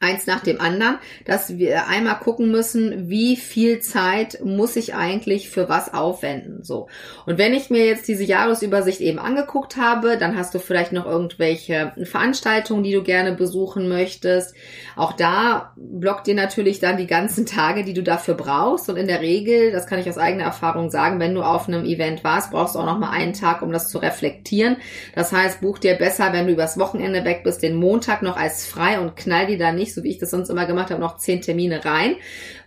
eins 0.04 0.26
nach 0.26 0.40
dem 0.40 0.60
anderen, 0.60 0.98
dass 1.24 1.56
wir 1.58 1.88
einmal 1.88 2.18
gucken 2.18 2.50
müssen, 2.50 3.08
wie 3.08 3.36
viel 3.36 3.80
Zeit 3.80 4.40
muss 4.44 4.76
ich 4.76 4.94
eigentlich 4.94 5.48
für 5.48 5.68
was 5.68 5.92
aufwenden, 5.92 6.62
so. 6.62 6.88
Und 7.26 7.38
wenn 7.38 7.54
ich 7.54 7.70
mir 7.70 7.86
jetzt 7.86 8.06
diese 8.08 8.24
Jahresübersicht 8.24 9.00
eben 9.00 9.18
angeguckt 9.18 9.76
habe, 9.76 10.16
dann 10.18 10.36
hast 10.36 10.54
du 10.54 10.58
vielleicht 10.58 10.92
noch 10.92 11.06
irgendwelche 11.06 11.92
Veranstaltungen, 12.02 12.84
die 12.84 12.92
du 12.92 13.02
gerne 13.02 13.32
besuchen 13.32 13.88
möchtest. 13.88 14.54
Auch 14.96 15.12
da 15.12 15.72
blockt 15.76 16.26
dir 16.26 16.34
natürlich 16.34 16.78
dann 16.80 16.96
die 16.96 17.06
ganzen 17.06 17.46
Tage, 17.46 17.84
die 17.84 17.94
du 17.94 18.02
dafür 18.02 18.34
brauchst 18.34 18.88
und 18.88 18.96
in 18.96 19.08
der 19.08 19.20
Regel, 19.20 19.72
das 19.72 19.86
kann 19.86 19.98
ich 19.98 20.08
aus 20.08 20.18
eigener 20.18 20.44
Erfahrung 20.44 20.90
sagen, 20.90 21.18
wenn 21.20 21.34
du 21.34 21.42
auf 21.42 21.68
einem 21.68 21.84
Event 21.84 22.22
warst, 22.24 22.50
brauchst 22.50 22.74
du 22.74 22.78
auch 22.78 22.86
noch 22.86 22.98
mal 22.98 23.10
einen 23.10 23.32
Tag, 23.32 23.62
um 23.62 23.72
das 23.72 23.88
zu 23.88 23.98
reflektieren. 23.98 24.76
Das 25.14 25.32
heißt, 25.32 25.60
buch 25.60 25.78
dir 25.78 25.94
besser, 25.94 26.32
wenn 26.32 26.46
du 26.46 26.52
übers 26.52 26.78
Wochenende 26.78 27.24
weg 27.24 27.42
bist, 27.44 27.62
den 27.62 27.76
Montag 27.76 28.22
noch 28.22 28.36
als 28.36 28.66
frei 28.66 29.00
und 29.00 29.16
knall 29.16 29.46
die 29.46 29.56
da 29.56 29.72
nicht 29.72 29.93
so 29.94 30.02
wie 30.02 30.10
ich 30.10 30.18
das 30.18 30.30
sonst 30.30 30.50
immer 30.50 30.66
gemacht 30.66 30.90
habe, 30.90 31.00
noch 31.00 31.16
zehn 31.16 31.40
Termine 31.40 31.84
rein, 31.84 32.16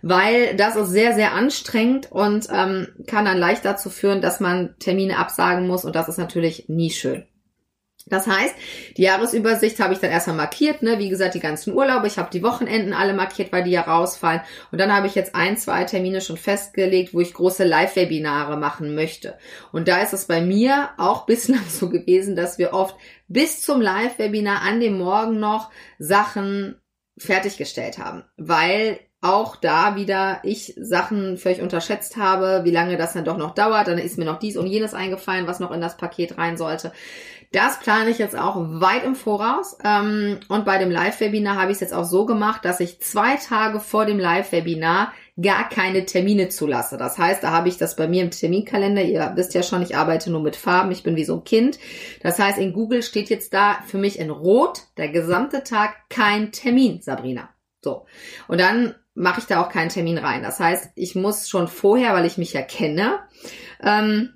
weil 0.02 0.56
das 0.56 0.76
ist 0.76 0.88
sehr, 0.88 1.14
sehr 1.14 1.32
anstrengend 1.32 2.10
und 2.10 2.48
ähm, 2.52 2.88
kann 3.06 3.24
dann 3.24 3.38
leicht 3.38 3.64
dazu 3.64 3.90
führen, 3.90 4.20
dass 4.20 4.40
man 4.40 4.74
Termine 4.78 5.18
absagen 5.18 5.66
muss 5.66 5.84
und 5.84 5.94
das 5.94 6.08
ist 6.08 6.18
natürlich 6.18 6.68
nie 6.68 6.90
schön. 6.90 7.24
Das 8.10 8.26
heißt, 8.26 8.54
die 8.96 9.02
Jahresübersicht 9.02 9.80
habe 9.80 9.92
ich 9.92 10.00
dann 10.00 10.10
erstmal 10.10 10.36
markiert, 10.36 10.82
ne? 10.82 10.98
Wie 10.98 11.08
gesagt, 11.08 11.34
die 11.34 11.40
ganzen 11.40 11.74
Urlaube. 11.74 12.06
Ich 12.06 12.18
habe 12.18 12.30
die 12.32 12.42
Wochenenden 12.42 12.92
alle 12.92 13.12
markiert, 13.12 13.52
weil 13.52 13.64
die 13.64 13.70
ja 13.70 13.82
rausfallen. 13.82 14.40
Und 14.72 14.78
dann 14.78 14.94
habe 14.94 15.06
ich 15.06 15.14
jetzt 15.14 15.34
ein, 15.34 15.56
zwei 15.56 15.84
Termine 15.84 16.20
schon 16.20 16.36
festgelegt, 16.36 17.14
wo 17.14 17.20
ich 17.20 17.34
große 17.34 17.64
Live-Webinare 17.64 18.56
machen 18.56 18.94
möchte. 18.94 19.36
Und 19.72 19.88
da 19.88 20.00
ist 20.00 20.12
es 20.12 20.26
bei 20.26 20.40
mir 20.40 20.90
auch 20.96 21.26
bislang 21.26 21.64
so 21.68 21.88
gewesen, 21.88 22.36
dass 22.36 22.58
wir 22.58 22.72
oft 22.72 22.96
bis 23.28 23.60
zum 23.62 23.80
Live-Webinar 23.80 24.62
an 24.62 24.80
dem 24.80 24.98
Morgen 24.98 25.38
noch 25.38 25.70
Sachen 25.98 26.76
fertiggestellt 27.18 27.98
haben, 27.98 28.24
weil 28.36 28.98
auch 29.20 29.56
da 29.56 29.96
wieder 29.96 30.40
ich 30.44 30.74
Sachen 30.76 31.38
völlig 31.38 31.60
unterschätzt 31.60 32.16
habe, 32.16 32.60
wie 32.62 32.70
lange 32.70 32.96
das 32.96 33.14
dann 33.14 33.24
doch 33.24 33.36
noch 33.36 33.54
dauert. 33.54 33.88
Dann 33.88 33.98
ist 33.98 34.16
mir 34.16 34.24
noch 34.24 34.38
dies 34.38 34.56
und 34.56 34.68
jenes 34.68 34.94
eingefallen, 34.94 35.48
was 35.48 35.58
noch 35.58 35.72
in 35.72 35.80
das 35.80 35.96
Paket 35.96 36.38
rein 36.38 36.56
sollte. 36.56 36.92
Das 37.50 37.80
plane 37.80 38.10
ich 38.10 38.18
jetzt 38.18 38.38
auch 38.38 38.56
weit 38.56 39.04
im 39.04 39.16
Voraus. 39.16 39.76
Ähm, 39.82 40.38
und 40.48 40.64
bei 40.64 40.78
dem 40.78 40.90
Live-Webinar 40.90 41.56
habe 41.56 41.70
ich 41.70 41.76
es 41.76 41.80
jetzt 41.80 41.94
auch 41.94 42.04
so 42.04 42.26
gemacht, 42.26 42.64
dass 42.64 42.78
ich 42.78 43.00
zwei 43.00 43.36
Tage 43.36 43.80
vor 43.80 44.06
dem 44.06 44.18
Live-Webinar 44.20 45.12
gar 45.40 45.68
keine 45.68 46.04
Termine 46.04 46.48
zulasse. 46.48 46.96
Das 46.96 47.18
heißt, 47.18 47.42
da 47.42 47.50
habe 47.50 47.68
ich 47.68 47.76
das 47.76 47.96
bei 47.96 48.08
mir 48.08 48.22
im 48.22 48.30
Terminkalender. 48.30 49.02
Ihr 49.02 49.32
wisst 49.36 49.54
ja 49.54 49.62
schon, 49.62 49.82
ich 49.82 49.96
arbeite 49.96 50.30
nur 50.30 50.42
mit 50.42 50.56
Farben. 50.56 50.90
Ich 50.90 51.02
bin 51.02 51.16
wie 51.16 51.24
so 51.24 51.36
ein 51.36 51.44
Kind. 51.44 51.78
Das 52.22 52.38
heißt, 52.38 52.58
in 52.58 52.72
Google 52.72 53.02
steht 53.02 53.30
jetzt 53.30 53.54
da 53.54 53.78
für 53.86 53.98
mich 53.98 54.18
in 54.18 54.30
Rot 54.30 54.82
der 54.96 55.08
gesamte 55.08 55.62
Tag 55.62 55.94
kein 56.08 56.50
Termin, 56.50 57.00
Sabrina. 57.02 57.50
So. 57.84 58.06
Und 58.48 58.60
dann 58.60 58.94
mache 59.14 59.40
ich 59.40 59.46
da 59.46 59.62
auch 59.62 59.68
keinen 59.68 59.90
Termin 59.90 60.18
rein. 60.18 60.42
Das 60.42 60.58
heißt, 60.58 60.90
ich 60.94 61.14
muss 61.14 61.48
schon 61.48 61.68
vorher, 61.68 62.14
weil 62.14 62.26
ich 62.26 62.38
mich 62.38 62.52
ja 62.52 62.62
kenne, 62.62 63.20
ähm, 63.82 64.30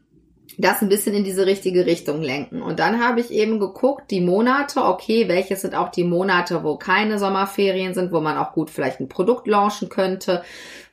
das 0.58 0.82
ein 0.82 0.88
bisschen 0.88 1.14
in 1.14 1.24
diese 1.24 1.46
richtige 1.46 1.86
Richtung 1.86 2.20
lenken. 2.20 2.62
Und 2.62 2.78
dann 2.78 3.02
habe 3.02 3.20
ich 3.20 3.30
eben 3.30 3.58
geguckt, 3.58 4.10
die 4.10 4.20
Monate, 4.20 4.84
okay, 4.84 5.28
welche 5.28 5.56
sind 5.56 5.74
auch 5.74 5.88
die 5.88 6.04
Monate, 6.04 6.62
wo 6.62 6.76
keine 6.76 7.18
Sommerferien 7.18 7.94
sind, 7.94 8.12
wo 8.12 8.20
man 8.20 8.36
auch 8.36 8.52
gut 8.52 8.70
vielleicht 8.70 9.00
ein 9.00 9.08
Produkt 9.08 9.46
launchen 9.46 9.88
könnte, 9.88 10.42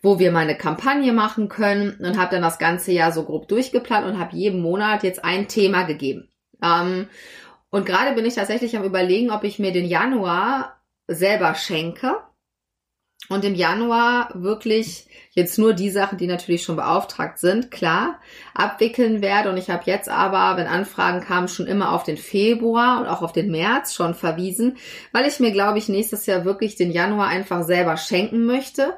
wo 0.01 0.19
wir 0.19 0.31
mal 0.31 0.39
eine 0.39 0.57
Kampagne 0.57 1.11
machen 1.13 1.49
können 1.49 1.97
und 1.99 2.17
habe 2.17 2.31
dann 2.31 2.41
das 2.41 2.57
ganze 2.57 2.91
Jahr 2.91 3.11
so 3.11 3.23
grob 3.23 3.47
durchgeplant 3.47 4.05
und 4.05 4.19
habe 4.19 4.35
jeden 4.35 4.61
Monat 4.61 5.03
jetzt 5.03 5.23
ein 5.23 5.47
Thema 5.47 5.83
gegeben. 5.83 6.29
Ähm, 6.63 7.07
und 7.69 7.85
gerade 7.85 8.15
bin 8.15 8.25
ich 8.25 8.35
tatsächlich 8.35 8.77
am 8.77 8.83
überlegen, 8.83 9.31
ob 9.31 9.43
ich 9.43 9.59
mir 9.59 9.71
den 9.71 9.85
Januar 9.85 10.81
selber 11.07 11.53
schenke 11.55 12.17
und 13.27 13.45
im 13.45 13.53
Januar 13.53 14.31
wirklich 14.33 15.07
jetzt 15.31 15.59
nur 15.59 15.73
die 15.73 15.91
Sachen, 15.91 16.17
die 16.17 16.25
natürlich 16.25 16.63
schon 16.63 16.77
beauftragt 16.77 17.37
sind, 17.37 17.69
klar, 17.69 18.19
abwickeln 18.55 19.21
werde. 19.21 19.51
Und 19.51 19.57
ich 19.57 19.69
habe 19.69 19.83
jetzt 19.85 20.09
aber, 20.09 20.57
wenn 20.57 20.67
Anfragen 20.67 21.21
kamen, 21.21 21.47
schon 21.47 21.67
immer 21.67 21.93
auf 21.93 22.03
den 22.03 22.17
Februar 22.17 22.99
und 22.99 23.07
auch 23.07 23.21
auf 23.21 23.31
den 23.31 23.51
März 23.51 23.93
schon 23.93 24.15
verwiesen, 24.15 24.77
weil 25.11 25.27
ich 25.27 25.39
mir, 25.39 25.51
glaube 25.51 25.77
ich, 25.77 25.89
nächstes 25.89 26.25
Jahr 26.25 26.43
wirklich 26.43 26.75
den 26.75 26.91
Januar 26.91 27.27
einfach 27.27 27.63
selber 27.63 27.97
schenken 27.97 28.45
möchte, 28.45 28.95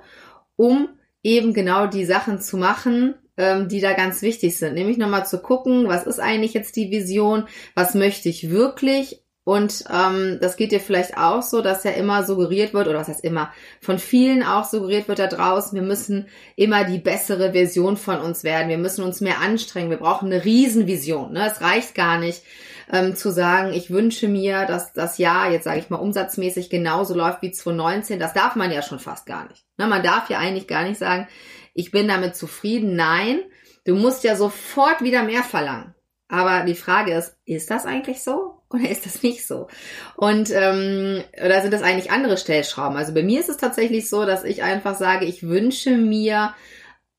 um 0.62 0.89
eben 1.24 1.53
genau 1.56 1.88
die 1.88 2.06
Sachen 2.06 2.39
zu 2.39 2.56
machen, 2.56 3.15
ähm, 3.36 3.68
die 3.68 3.82
da 3.82 3.94
ganz 3.94 4.22
wichtig 4.22 4.58
sind. 4.58 4.75
Nämlich 4.75 5.00
nochmal 5.00 5.25
zu 5.25 5.41
gucken, 5.41 5.88
was 5.88 6.06
ist 6.06 6.20
eigentlich 6.20 6.53
jetzt 6.53 6.75
die 6.75 6.91
Vision, 6.91 7.48
was 7.74 7.96
möchte 7.96 8.30
ich 8.30 8.51
wirklich 8.51 9.21
und 9.43 9.86
ähm, 9.91 10.38
das 10.39 10.55
geht 10.55 10.71
dir 10.71 10.79
vielleicht 10.79 11.17
auch 11.17 11.41
so, 11.41 11.62
dass 11.62 11.83
ja 11.83 11.91
immer 11.91 12.24
suggeriert 12.24 12.75
wird, 12.75 12.88
oder 12.88 13.00
was 13.00 13.07
heißt 13.07 13.24
immer, 13.24 13.51
von 13.81 13.98
vielen 13.98 14.43
auch 14.43 14.65
suggeriert 14.65 15.07
wird 15.07 15.17
da 15.17 15.25
draußen, 15.25 15.74
wir 15.74 15.81
müssen 15.81 16.27
immer 16.55 16.83
die 16.83 17.00
bessere 17.00 17.53
Version 17.53 17.98
von 17.98 18.19
uns 18.19 18.43
werden, 18.43 18.69
wir 18.69 18.77
müssen 18.77 19.03
uns 19.03 19.19
mehr 19.19 19.41
anstrengen, 19.41 19.89
wir 19.89 19.98
brauchen 19.98 20.31
eine 20.31 20.45
Riesenvision. 20.45 21.33
Ne? 21.33 21.48
Es 21.48 21.62
reicht 21.62 21.95
gar 21.95 22.19
nicht 22.19 22.43
ähm, 22.91 23.15
zu 23.15 23.31
sagen, 23.31 23.74
ich 23.74 23.89
wünsche 23.89 24.27
mir, 24.27 24.65
dass 24.65 24.93
das 24.93 25.17
Jahr, 25.17 25.51
jetzt 25.51 25.63
sage 25.63 25.79
ich 25.79 25.89
mal, 25.89 25.98
umsatzmäßig 25.98 26.69
genauso 26.69 27.15
läuft 27.15 27.41
wie 27.41 27.51
2019. 27.51 28.19
Das 28.19 28.33
darf 28.33 28.55
man 28.55 28.71
ja 28.71 28.83
schon 28.83 29.00
fast 29.00 29.25
gar 29.25 29.48
nicht. 29.48 29.65
Ne? 29.77 29.88
Man 29.88 30.03
darf 30.03 30.29
ja 30.29 30.38
eigentlich 30.38 30.67
gar 30.67 30.83
nicht 30.83 31.00
sagen, 31.00 31.27
ich 31.74 31.89
bin 31.89 32.07
damit 32.07 32.36
zufrieden. 32.36 32.95
Nein, 32.95 33.39
du 33.86 33.95
musst 33.95 34.24
ja 34.24 34.36
sofort 34.36 35.01
wieder 35.01 35.24
mehr 35.24 35.43
verlangen. 35.43 35.95
Aber 36.27 36.63
die 36.63 36.75
Frage 36.75 37.13
ist, 37.13 37.36
ist 37.45 37.71
das 37.71 37.86
eigentlich 37.86 38.21
so? 38.21 38.61
Oder 38.74 38.90
ist 38.90 39.06
das 39.06 39.24
nicht 39.24 39.46
so? 39.46 39.68
Und 40.16 40.50
ähm, 40.51 41.24
oder 41.44 41.62
sind 41.62 41.74
das 41.74 41.84
eigentlich 41.84 42.12
andere 42.12 42.38
Stellschrauben? 42.38 42.98
Also 42.98 43.13
bei 43.13 43.24
mir 43.24 43.40
ist 43.40 43.50
es 43.50 43.58
tatsächlich 43.58 44.10
so, 44.10 44.25
dass 44.25 44.44
ich 44.44 44.63
einfach 44.63 44.98
sage, 44.98 45.25
ich 45.25 45.44
wünsche 45.44 45.98
mir 45.98 46.54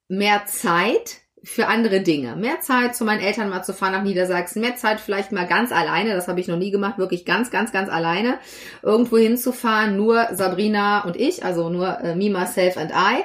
mehr 0.09 0.47
Zeit 0.47 1.23
für 1.45 1.67
andere 1.67 2.01
Dinge. 2.03 2.37
Mehr 2.37 2.61
Zeit 2.61 2.95
zu 2.95 3.05
meinen 3.05 3.21
Eltern 3.21 3.51
mal 3.51 3.65
zu 3.65 3.75
fahren 3.75 3.93
nach 3.93 4.05
Niedersachsen, 4.05 4.61
mehr 4.61 4.77
Zeit 4.77 5.01
vielleicht 5.01 5.33
mal 5.33 5.47
ganz 5.47 5.73
alleine, 5.73 6.15
das 6.15 6.29
habe 6.29 6.39
ich 6.39 6.47
noch 6.47 6.57
nie 6.57 6.71
gemacht, 6.71 6.99
wirklich 6.99 7.25
ganz, 7.25 7.51
ganz, 7.51 7.73
ganz 7.73 7.89
alleine, 7.89 8.39
irgendwo 8.83 9.19
hinzufahren, 9.19 9.97
nur 9.97 10.29
Sabrina 10.33 11.05
und 11.05 11.17
ich, 11.17 11.45
also 11.45 11.69
nur 11.69 11.99
äh, 12.01 12.15
me, 12.15 12.31
myself 12.31 12.77
and 12.77 12.93
I 12.93 13.25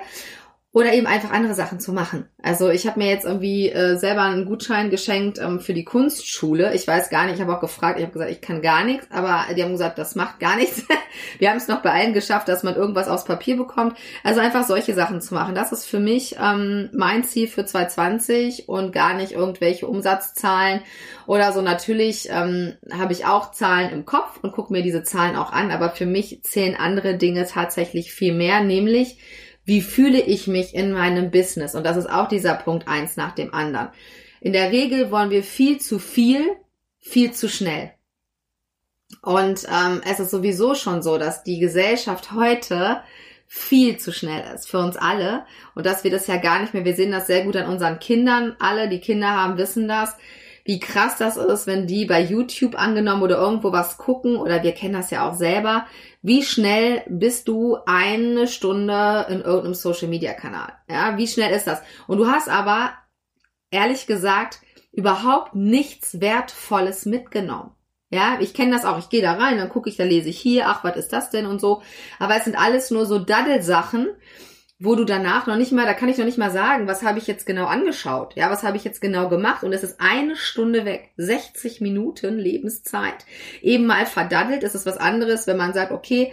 oder 0.77 0.93
eben 0.93 1.07
einfach 1.07 1.31
andere 1.31 1.55
Sachen 1.55 1.79
zu 1.79 1.91
machen. 1.91 2.25
Also 2.43 2.69
ich 2.69 2.85
habe 2.85 2.99
mir 2.99 3.09
jetzt 3.09 3.25
irgendwie 3.25 3.71
äh, 3.71 3.97
selber 3.97 4.21
einen 4.21 4.45
Gutschein 4.45 4.91
geschenkt 4.91 5.39
ähm, 5.39 5.59
für 5.59 5.73
die 5.73 5.83
Kunstschule. 5.83 6.75
Ich 6.75 6.87
weiß 6.87 7.09
gar 7.09 7.25
nicht, 7.25 7.33
ich 7.33 7.41
habe 7.41 7.55
auch 7.55 7.61
gefragt, 7.61 7.97
ich 7.97 8.03
habe 8.03 8.13
gesagt, 8.13 8.29
ich 8.29 8.41
kann 8.41 8.61
gar 8.61 8.83
nichts, 8.83 9.07
aber 9.09 9.45
die 9.55 9.63
haben 9.63 9.71
gesagt, 9.71 9.97
das 9.97 10.13
macht 10.13 10.39
gar 10.39 10.55
nichts. 10.55 10.83
Wir 11.39 11.49
haben 11.49 11.57
es 11.57 11.67
noch 11.67 11.81
bei 11.81 11.89
allen 11.89 12.13
geschafft, 12.13 12.47
dass 12.47 12.61
man 12.61 12.75
irgendwas 12.75 13.07
aus 13.07 13.25
Papier 13.25 13.57
bekommt. 13.57 13.97
Also 14.23 14.39
einfach 14.39 14.67
solche 14.67 14.93
Sachen 14.93 15.19
zu 15.19 15.33
machen. 15.33 15.55
Das 15.55 15.71
ist 15.71 15.85
für 15.85 15.99
mich 15.99 16.35
ähm, 16.39 16.91
mein 16.93 17.23
Ziel 17.23 17.47
für 17.47 17.65
2020 17.65 18.69
und 18.69 18.91
gar 18.91 19.15
nicht 19.15 19.31
irgendwelche 19.31 19.87
Umsatzzahlen 19.87 20.81
oder 21.25 21.53
so. 21.53 21.63
Natürlich 21.63 22.29
ähm, 22.29 22.75
habe 22.93 23.13
ich 23.13 23.25
auch 23.25 23.49
Zahlen 23.49 23.89
im 23.89 24.05
Kopf 24.05 24.37
und 24.43 24.51
gucke 24.51 24.71
mir 24.71 24.83
diese 24.83 25.01
Zahlen 25.01 25.37
auch 25.37 25.51
an, 25.51 25.71
aber 25.71 25.89
für 25.89 26.05
mich 26.05 26.43
zählen 26.43 26.75
andere 26.75 27.15
Dinge 27.15 27.47
tatsächlich 27.47 28.13
viel 28.13 28.35
mehr, 28.35 28.61
nämlich 28.61 29.17
wie 29.67 29.81
fühle 29.81 30.21
ich 30.21 30.47
mich 30.47 30.73
in 30.73 30.93
meinem 30.93 31.29
Business? 31.29 31.75
Und 31.75 31.85
das 31.85 31.97
ist 31.97 32.09
auch 32.09 32.29
dieser 32.29 32.55
Punkt 32.55 32.87
eins 32.87 33.17
nach 33.17 33.35
dem 33.35 33.53
anderen. 33.53 33.89
In 34.39 34.53
der 34.53 34.71
Regel 34.71 35.11
wollen 35.11 35.29
wir 35.29 35.43
viel 35.43 35.79
zu 35.79 35.99
viel, 35.99 36.41
viel 36.99 37.33
zu 37.33 37.49
schnell. 37.49 37.91
Und 39.21 39.65
ähm, 39.65 40.01
es 40.09 40.21
ist 40.21 40.31
sowieso 40.31 40.73
schon 40.73 41.03
so, 41.03 41.17
dass 41.17 41.43
die 41.43 41.59
Gesellschaft 41.59 42.31
heute 42.31 43.01
viel 43.45 43.97
zu 43.97 44.13
schnell 44.13 44.55
ist 44.55 44.69
für 44.69 44.79
uns 44.79 44.95
alle 44.95 45.45
und 45.75 45.85
dass 45.85 46.03
wir 46.05 46.11
das 46.11 46.27
ja 46.27 46.37
gar 46.37 46.61
nicht 46.61 46.73
mehr, 46.73 46.85
wir 46.85 46.95
sehen 46.95 47.11
das 47.11 47.27
sehr 47.27 47.43
gut 47.43 47.55
an 47.57 47.69
unseren 47.69 47.99
Kindern, 47.99 48.55
alle, 48.59 48.89
die 48.89 48.99
Kinder 48.99 49.29
haben, 49.29 49.57
wissen 49.57 49.87
das, 49.87 50.15
wie 50.67 50.81
krass 50.81 51.15
das 51.15 51.37
ist, 51.37 51.65
wenn 51.65 51.87
die 51.87 52.03
bei 52.03 52.21
YouTube 52.21 52.77
angenommen 52.77 53.23
oder 53.23 53.37
irgendwo 53.37 53.71
was 53.71 53.97
gucken 53.97 54.35
oder 54.35 54.63
wir 54.63 54.73
kennen 54.73 54.95
das 54.95 55.11
ja 55.11 55.27
auch 55.27 55.33
selber. 55.33 55.87
Wie 56.21 56.43
schnell 56.43 57.03
bist 57.07 57.47
du 57.47 57.77
eine 57.85 58.47
Stunde 58.47 59.27
in 59.29 59.39
irgendeinem 59.39 59.75
Social 59.75 60.09
Media 60.09 60.33
Kanal? 60.33 60.73
Ja, 60.89 61.17
wie 61.17 61.25
schnell 61.25 61.55
ist 61.55 61.67
das? 61.67 61.81
Und 62.05 62.17
du 62.17 62.27
hast 62.27 62.49
aber 62.49 62.91
ehrlich 63.71 64.07
gesagt 64.07 64.59
überhaupt 64.91 65.55
nichts 65.55 66.19
Wertvolles 66.19 67.05
mitgenommen. 67.05 67.71
Ja, 68.09 68.37
ich 68.41 68.53
kenne 68.53 68.71
das 68.71 68.83
auch. 68.83 68.99
Ich 68.99 69.07
gehe 69.07 69.21
da 69.21 69.33
rein, 69.35 69.57
dann 69.57 69.69
gucke 69.69 69.89
ich, 69.89 69.95
da 69.95 70.03
lese 70.03 70.27
ich 70.27 70.39
hier, 70.39 70.67
ach, 70.67 70.83
was 70.83 70.97
ist 70.97 71.13
das 71.13 71.29
denn 71.29 71.45
und 71.45 71.61
so. 71.61 71.81
Aber 72.19 72.35
es 72.35 72.43
sind 72.43 72.57
alles 72.57 72.91
nur 72.91 73.05
so 73.05 73.19
Daddelsachen, 73.19 74.09
wo 74.79 74.93
du 74.93 75.05
danach 75.05 75.47
noch 75.47 75.55
nicht 75.55 75.71
mal, 75.71 75.85
da 75.85 75.93
kann 75.93 76.09
ich 76.09 76.17
noch 76.17 76.25
nicht 76.25 76.37
mal 76.37 76.51
sagen, 76.51 76.87
was 76.87 77.01
habe 77.01 77.17
ich 77.17 77.25
jetzt 77.25 77.45
genau 77.47 77.65
angeschaut, 77.65 78.35
ja, 78.35 78.51
was 78.51 78.63
habe 78.63 78.77
ich 78.77 78.83
jetzt 78.83 79.01
genau 79.01 79.27
gemacht? 79.27 79.63
Und 79.63 79.73
es 79.73 79.83
ist 79.83 79.99
eine 79.99 80.35
Stunde 80.35 80.85
weg, 80.85 81.11
60 81.17 81.81
Minuten 81.81 82.37
Lebenszeit, 82.37 83.25
eben 83.61 83.87
mal 83.87 84.05
verdaddelt, 84.05 84.63
es 84.63 84.75
ist 84.75 84.85
was 84.85 84.97
anderes, 84.97 85.47
wenn 85.47 85.57
man 85.57 85.73
sagt, 85.73 85.91
okay, 85.91 86.31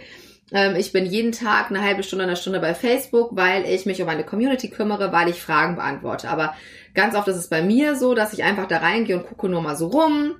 ähm, 0.51 0.75
ich 0.75 0.91
bin 0.91 1.07
jeden 1.07 1.31
Tag 1.31 1.71
eine 1.71 1.81
halbe 1.81 2.03
Stunde, 2.03 2.25
eine 2.25 2.35
Stunde 2.35 2.59
bei 2.59 2.75
Facebook, 2.75 3.35
weil 3.35 3.65
ich 3.65 3.87
mich 3.87 4.01
um 4.03 4.09
eine 4.09 4.23
Community 4.23 4.69
kümmere, 4.69 5.11
weil 5.11 5.29
ich 5.29 5.41
Fragen 5.41 5.75
beantworte, 5.75 6.29
aber 6.29 6.53
ganz 6.93 7.15
oft 7.15 7.27
ist 7.27 7.37
es 7.37 7.49
bei 7.49 7.63
mir 7.63 7.95
so, 7.95 8.13
dass 8.13 8.33
ich 8.33 8.43
einfach 8.43 8.67
da 8.67 8.77
reingehe 8.77 9.17
und 9.17 9.25
gucke 9.25 9.49
nur 9.49 9.63
mal 9.63 9.75
so 9.75 9.87
rum, 9.87 10.35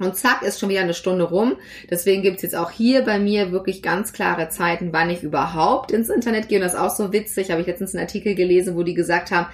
und 0.00 0.16
zack, 0.16 0.42
ist 0.42 0.58
schon 0.58 0.70
wieder 0.70 0.80
eine 0.80 0.94
Stunde 0.94 1.24
rum. 1.24 1.56
Deswegen 1.90 2.22
gibt's 2.22 2.42
jetzt 2.42 2.56
auch 2.56 2.70
hier 2.70 3.02
bei 3.02 3.18
mir 3.18 3.52
wirklich 3.52 3.82
ganz 3.82 4.12
klare 4.12 4.48
Zeiten, 4.48 4.92
wann 4.92 5.10
ich 5.10 5.22
überhaupt 5.22 5.92
ins 5.92 6.08
Internet 6.08 6.48
gehe. 6.48 6.58
Und 6.58 6.64
das 6.64 6.74
ist 6.74 6.80
auch 6.80 6.94
so 6.94 7.12
witzig, 7.12 7.50
habe 7.50 7.60
ich 7.60 7.66
letztens 7.66 7.94
einen 7.94 8.04
Artikel 8.04 8.34
gelesen, 8.34 8.76
wo 8.76 8.82
die 8.82 8.94
gesagt 8.94 9.30
haben, 9.30 9.46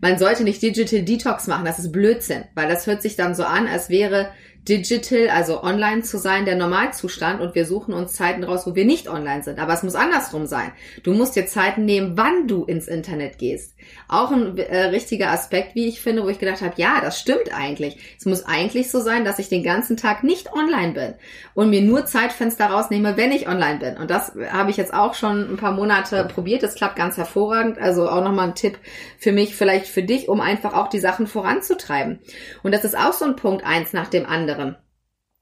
man 0.00 0.18
sollte 0.18 0.44
nicht 0.44 0.62
Digital 0.62 1.02
Detox 1.02 1.46
machen. 1.46 1.66
Das 1.66 1.78
ist 1.78 1.92
Blödsinn, 1.92 2.44
weil 2.54 2.68
das 2.68 2.86
hört 2.86 3.02
sich 3.02 3.16
dann 3.16 3.34
so 3.34 3.44
an, 3.44 3.66
als 3.66 3.90
wäre 3.90 4.30
digital, 4.68 5.30
also 5.30 5.62
online 5.62 6.02
zu 6.02 6.18
sein, 6.18 6.44
der 6.44 6.56
Normalzustand 6.56 7.40
und 7.40 7.54
wir 7.54 7.64
suchen 7.64 7.94
uns 7.94 8.12
Zeiten 8.12 8.44
raus, 8.44 8.66
wo 8.66 8.74
wir 8.74 8.84
nicht 8.84 9.08
online 9.08 9.42
sind. 9.42 9.58
Aber 9.58 9.72
es 9.72 9.82
muss 9.82 9.94
andersrum 9.94 10.46
sein. 10.46 10.72
Du 11.02 11.14
musst 11.14 11.34
dir 11.34 11.46
Zeiten 11.46 11.84
nehmen, 11.84 12.16
wann 12.16 12.46
du 12.46 12.64
ins 12.64 12.86
Internet 12.86 13.38
gehst. 13.38 13.74
Auch 14.08 14.30
ein 14.30 14.58
äh, 14.58 14.84
richtiger 14.86 15.30
Aspekt, 15.30 15.74
wie 15.74 15.88
ich 15.88 16.00
finde, 16.00 16.24
wo 16.24 16.28
ich 16.28 16.38
gedacht 16.38 16.60
habe, 16.60 16.74
ja, 16.76 17.00
das 17.00 17.18
stimmt 17.18 17.54
eigentlich. 17.54 17.96
Es 18.18 18.26
muss 18.26 18.44
eigentlich 18.44 18.90
so 18.90 19.00
sein, 19.00 19.24
dass 19.24 19.38
ich 19.38 19.48
den 19.48 19.62
ganzen 19.62 19.96
Tag 19.96 20.24
nicht 20.24 20.52
online 20.52 20.92
bin 20.92 21.14
und 21.54 21.70
mir 21.70 21.80
nur 21.80 22.04
Zeitfenster 22.04 22.66
rausnehme, 22.66 23.16
wenn 23.16 23.32
ich 23.32 23.48
online 23.48 23.78
bin. 23.78 23.96
Und 23.96 24.10
das 24.10 24.32
habe 24.52 24.70
ich 24.70 24.76
jetzt 24.76 24.92
auch 24.92 25.14
schon 25.14 25.54
ein 25.54 25.56
paar 25.56 25.72
Monate 25.72 26.28
probiert. 26.32 26.62
Das 26.62 26.74
klappt 26.74 26.96
ganz 26.96 27.16
hervorragend. 27.16 27.78
Also 27.78 28.08
auch 28.08 28.22
nochmal 28.22 28.48
ein 28.48 28.54
Tipp 28.54 28.78
für 29.18 29.32
mich, 29.32 29.56
vielleicht 29.56 29.86
für 29.86 30.02
dich, 30.02 30.28
um 30.28 30.40
einfach 30.40 30.74
auch 30.74 30.88
die 30.88 31.00
Sachen 31.00 31.26
voranzutreiben. 31.26 32.18
Und 32.62 32.74
das 32.74 32.84
ist 32.84 32.96
auch 32.96 33.14
so 33.14 33.24
ein 33.24 33.36
Punkt 33.36 33.64
eins 33.64 33.94
nach 33.94 34.08
dem 34.08 34.26
anderen 34.26 34.49
anderen. 34.50 34.76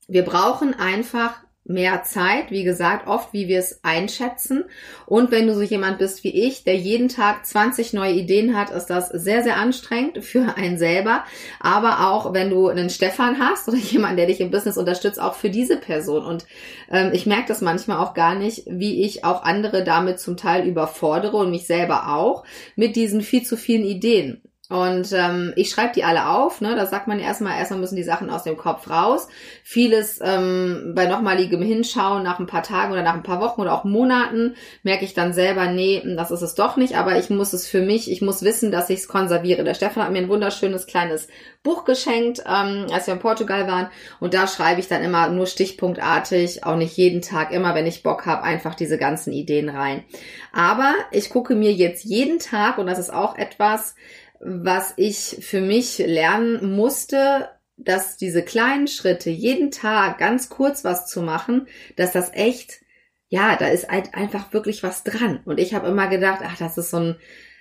Wir 0.06 0.24
brauchen 0.24 0.74
einfach 0.74 1.34
mehr 1.64 2.02
Zeit, 2.02 2.50
wie 2.50 2.64
gesagt, 2.64 3.06
oft 3.06 3.34
wie 3.34 3.46
wir 3.46 3.58
es 3.58 3.80
einschätzen. 3.84 4.64
Und 5.04 5.30
wenn 5.30 5.46
du 5.46 5.54
so 5.54 5.60
jemand 5.60 5.98
bist 5.98 6.24
wie 6.24 6.46
ich, 6.46 6.64
der 6.64 6.76
jeden 6.76 7.10
Tag 7.10 7.44
20 7.44 7.92
neue 7.92 8.14
Ideen 8.14 8.56
hat, 8.56 8.70
ist 8.70 8.86
das 8.86 9.10
sehr, 9.10 9.42
sehr 9.42 9.58
anstrengend 9.58 10.24
für 10.24 10.56
einen 10.56 10.78
selber. 10.78 11.24
Aber 11.60 12.08
auch 12.08 12.32
wenn 12.32 12.48
du 12.48 12.68
einen 12.68 12.88
Stefan 12.88 13.38
hast 13.38 13.68
oder 13.68 13.76
jemanden, 13.76 14.16
der 14.16 14.28
dich 14.28 14.40
im 14.40 14.50
Business 14.50 14.78
unterstützt, 14.78 15.20
auch 15.20 15.34
für 15.34 15.50
diese 15.50 15.76
Person. 15.76 16.24
Und 16.24 16.46
ähm, 16.90 17.10
ich 17.12 17.26
merke 17.26 17.48
das 17.48 17.60
manchmal 17.60 17.98
auch 17.98 18.14
gar 18.14 18.34
nicht, 18.34 18.62
wie 18.66 19.04
ich 19.04 19.26
auch 19.26 19.42
andere 19.42 19.84
damit 19.84 20.20
zum 20.20 20.38
Teil 20.38 20.66
überfordere 20.66 21.36
und 21.36 21.50
mich 21.50 21.66
selber 21.66 22.14
auch 22.16 22.44
mit 22.76 22.96
diesen 22.96 23.20
viel 23.20 23.42
zu 23.42 23.58
vielen 23.58 23.84
Ideen. 23.84 24.40
Und 24.70 25.12
ähm, 25.14 25.54
ich 25.56 25.70
schreibe 25.70 25.94
die 25.94 26.04
alle 26.04 26.28
auf, 26.28 26.60
ne? 26.60 26.76
Da 26.76 26.84
sagt 26.84 27.08
man 27.08 27.18
erstmal, 27.18 27.58
erstmal 27.58 27.80
müssen 27.80 27.96
die 27.96 28.02
Sachen 28.02 28.28
aus 28.28 28.42
dem 28.42 28.58
Kopf 28.58 28.90
raus. 28.90 29.26
Vieles 29.62 30.20
ähm, 30.22 30.92
bei 30.94 31.06
nochmaligem 31.06 31.62
Hinschauen 31.62 32.22
nach 32.22 32.38
ein 32.38 32.46
paar 32.46 32.62
Tagen 32.62 32.92
oder 32.92 33.02
nach 33.02 33.14
ein 33.14 33.22
paar 33.22 33.40
Wochen 33.40 33.62
oder 33.62 33.72
auch 33.72 33.84
Monaten 33.84 34.56
merke 34.82 35.06
ich 35.06 35.14
dann 35.14 35.32
selber, 35.32 35.68
nee, 35.68 36.02
das 36.16 36.30
ist 36.30 36.42
es 36.42 36.54
doch 36.54 36.76
nicht, 36.76 36.98
aber 36.98 37.18
ich 37.18 37.30
muss 37.30 37.54
es 37.54 37.66
für 37.66 37.80
mich, 37.80 38.10
ich 38.10 38.20
muss 38.20 38.42
wissen, 38.42 38.70
dass 38.70 38.90
ich 38.90 39.00
es 39.00 39.08
konserviere. 39.08 39.64
Der 39.64 39.72
Stefan 39.72 40.04
hat 40.04 40.12
mir 40.12 40.18
ein 40.18 40.28
wunderschönes 40.28 40.86
kleines 40.86 41.28
Buch 41.62 41.86
geschenkt, 41.86 42.40
ähm, 42.40 42.88
als 42.92 43.06
wir 43.06 43.14
in 43.14 43.20
Portugal 43.20 43.66
waren. 43.66 43.88
Und 44.20 44.34
da 44.34 44.46
schreibe 44.46 44.80
ich 44.80 44.88
dann 44.88 45.02
immer 45.02 45.30
nur 45.30 45.46
stichpunktartig, 45.46 46.64
auch 46.64 46.76
nicht 46.76 46.94
jeden 46.98 47.22
Tag, 47.22 47.52
immer 47.52 47.74
wenn 47.74 47.86
ich 47.86 48.02
Bock 48.02 48.26
habe, 48.26 48.42
einfach 48.42 48.74
diese 48.74 48.98
ganzen 48.98 49.32
Ideen 49.32 49.70
rein. 49.70 50.04
Aber 50.52 50.92
ich 51.10 51.30
gucke 51.30 51.54
mir 51.54 51.72
jetzt 51.72 52.04
jeden 52.04 52.38
Tag, 52.38 52.76
und 52.76 52.86
das 52.86 52.98
ist 52.98 53.12
auch 53.12 53.36
etwas, 53.38 53.94
was 54.40 54.94
ich 54.96 55.38
für 55.40 55.60
mich 55.60 55.98
lernen 55.98 56.74
musste, 56.74 57.50
dass 57.76 58.16
diese 58.16 58.42
kleinen 58.42 58.88
Schritte, 58.88 59.30
jeden 59.30 59.70
Tag 59.70 60.18
ganz 60.18 60.48
kurz 60.48 60.84
was 60.84 61.06
zu 61.06 61.22
machen, 61.22 61.68
dass 61.96 62.12
das 62.12 62.32
echt, 62.34 62.80
ja, 63.28 63.56
da 63.56 63.68
ist 63.68 63.88
halt 63.88 64.14
einfach 64.14 64.52
wirklich 64.52 64.82
was 64.82 65.04
dran. 65.04 65.40
Und 65.44 65.60
ich 65.60 65.74
habe 65.74 65.88
immer 65.88 66.08
gedacht, 66.08 66.40
ach, 66.44 66.56
das 66.56 66.76
ist 66.76 66.90
so 66.90 66.98
ein 66.98 67.16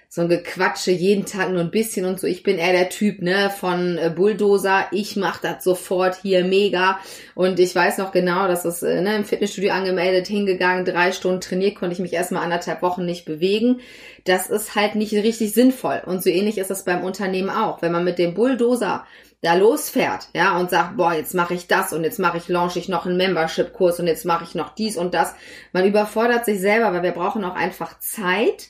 so 0.10 0.22
ein 0.22 0.30
Gequatsche 0.30 0.92
jeden 0.92 1.26
Tag 1.26 1.52
nur 1.52 1.60
ein 1.60 1.72
bisschen 1.72 2.06
und 2.06 2.20
so. 2.20 2.28
Ich 2.28 2.42
bin 2.42 2.58
eher 2.58 2.72
der 2.72 2.90
Typ, 2.90 3.22
ne, 3.22 3.50
von 3.50 3.98
äh, 3.98 4.10
Bulldozer. 4.10 4.88
Ich 4.92 5.18
mach 5.18 5.42
das 5.42 5.64
sofort 5.64 6.16
hier 6.22 6.46
mega. 6.46 7.00
Und 7.36 7.60
ich 7.60 7.76
weiß 7.76 7.98
noch 7.98 8.14
genau, 8.14 8.48
dass 8.48 8.64
es 8.64 8.82
äh, 8.84 9.02
ne, 9.02 9.18
im 9.18 9.26
Fitnessstudio 9.26 9.72
angemeldet, 9.72 10.28
hingegangen, 10.28 10.86
drei 10.86 11.12
Stunden 11.12 11.42
trainiert, 11.42 11.76
konnte 11.76 11.94
ich 11.94 12.00
mich 12.00 12.14
erstmal 12.14 12.44
anderthalb 12.44 12.82
Wochen 12.82 13.06
nicht 13.06 13.26
bewegen. 13.26 13.82
Das 14.24 14.50
ist 14.50 14.76
halt 14.76 14.96
nicht 14.96 15.14
richtig 15.14 15.54
sinnvoll. 15.54 16.02
Und 16.06 16.24
so 16.24 16.30
ähnlich 16.30 16.58
ist 16.58 16.72
es 16.72 16.84
beim 16.84 17.04
Unternehmen 17.04 17.50
auch. 17.50 17.82
Wenn 17.82 17.92
man 17.92 18.06
mit 18.06 18.18
dem 18.18 18.34
Bulldozer 18.34 19.06
da 19.42 19.54
losfährt, 19.56 20.30
ja, 20.34 20.58
und 20.58 20.70
sagt, 20.70 20.98
boah, 20.98 21.14
jetzt 21.14 21.36
mache 21.36 21.54
ich 21.54 21.68
das 21.68 21.94
und 21.94 22.04
jetzt 22.04 22.18
mache 22.18 22.38
ich, 22.38 22.48
launch 22.48 22.76
ich 22.76 22.90
noch 22.90 23.06
einen 23.06 23.18
Membership-Kurs 23.18 24.00
und 24.00 24.08
jetzt 24.08 24.26
mache 24.26 24.46
ich 24.46 24.56
noch 24.56 24.74
dies 24.74 24.98
und 24.98 25.14
das. 25.14 25.36
Man 25.74 25.86
überfordert 25.86 26.46
sich 26.46 26.60
selber, 26.60 26.94
weil 26.94 27.04
wir 27.04 27.12
brauchen 27.12 27.44
auch 27.44 27.56
einfach 27.56 28.00
Zeit, 28.00 28.70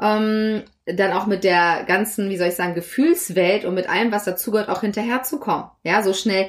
ähm, 0.00 0.62
dann 0.86 1.12
auch 1.12 1.26
mit 1.26 1.44
der 1.44 1.84
ganzen, 1.86 2.30
wie 2.30 2.36
soll 2.36 2.48
ich 2.48 2.54
sagen, 2.54 2.74
Gefühlswelt 2.74 3.64
und 3.64 3.74
mit 3.74 3.88
allem, 3.88 4.12
was 4.12 4.24
dazugehört, 4.24 4.68
auch 4.68 4.80
hinterherzukommen. 4.80 5.66
Ja, 5.82 6.02
so 6.02 6.12
schnell 6.12 6.48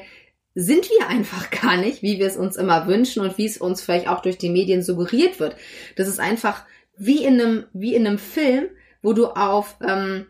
sind 0.55 0.89
wir 0.89 1.07
einfach 1.07 1.49
gar 1.61 1.77
nicht, 1.77 2.01
wie 2.01 2.19
wir 2.19 2.27
es 2.27 2.37
uns 2.37 2.55
immer 2.55 2.87
wünschen 2.87 3.21
und 3.23 3.37
wie 3.37 3.45
es 3.45 3.57
uns 3.57 3.81
vielleicht 3.81 4.07
auch 4.07 4.21
durch 4.21 4.37
die 4.37 4.49
Medien 4.49 4.83
suggeriert 4.83 5.39
wird. 5.39 5.55
Das 5.95 6.07
ist 6.07 6.19
einfach 6.19 6.65
wie 6.97 7.23
in 7.23 7.39
einem, 7.39 7.65
wie 7.73 7.95
in 7.95 8.05
einem 8.05 8.17
Film, 8.17 8.67
wo 9.01 9.13
du 9.13 9.27
auf 9.27 9.77
ähm, 9.87 10.27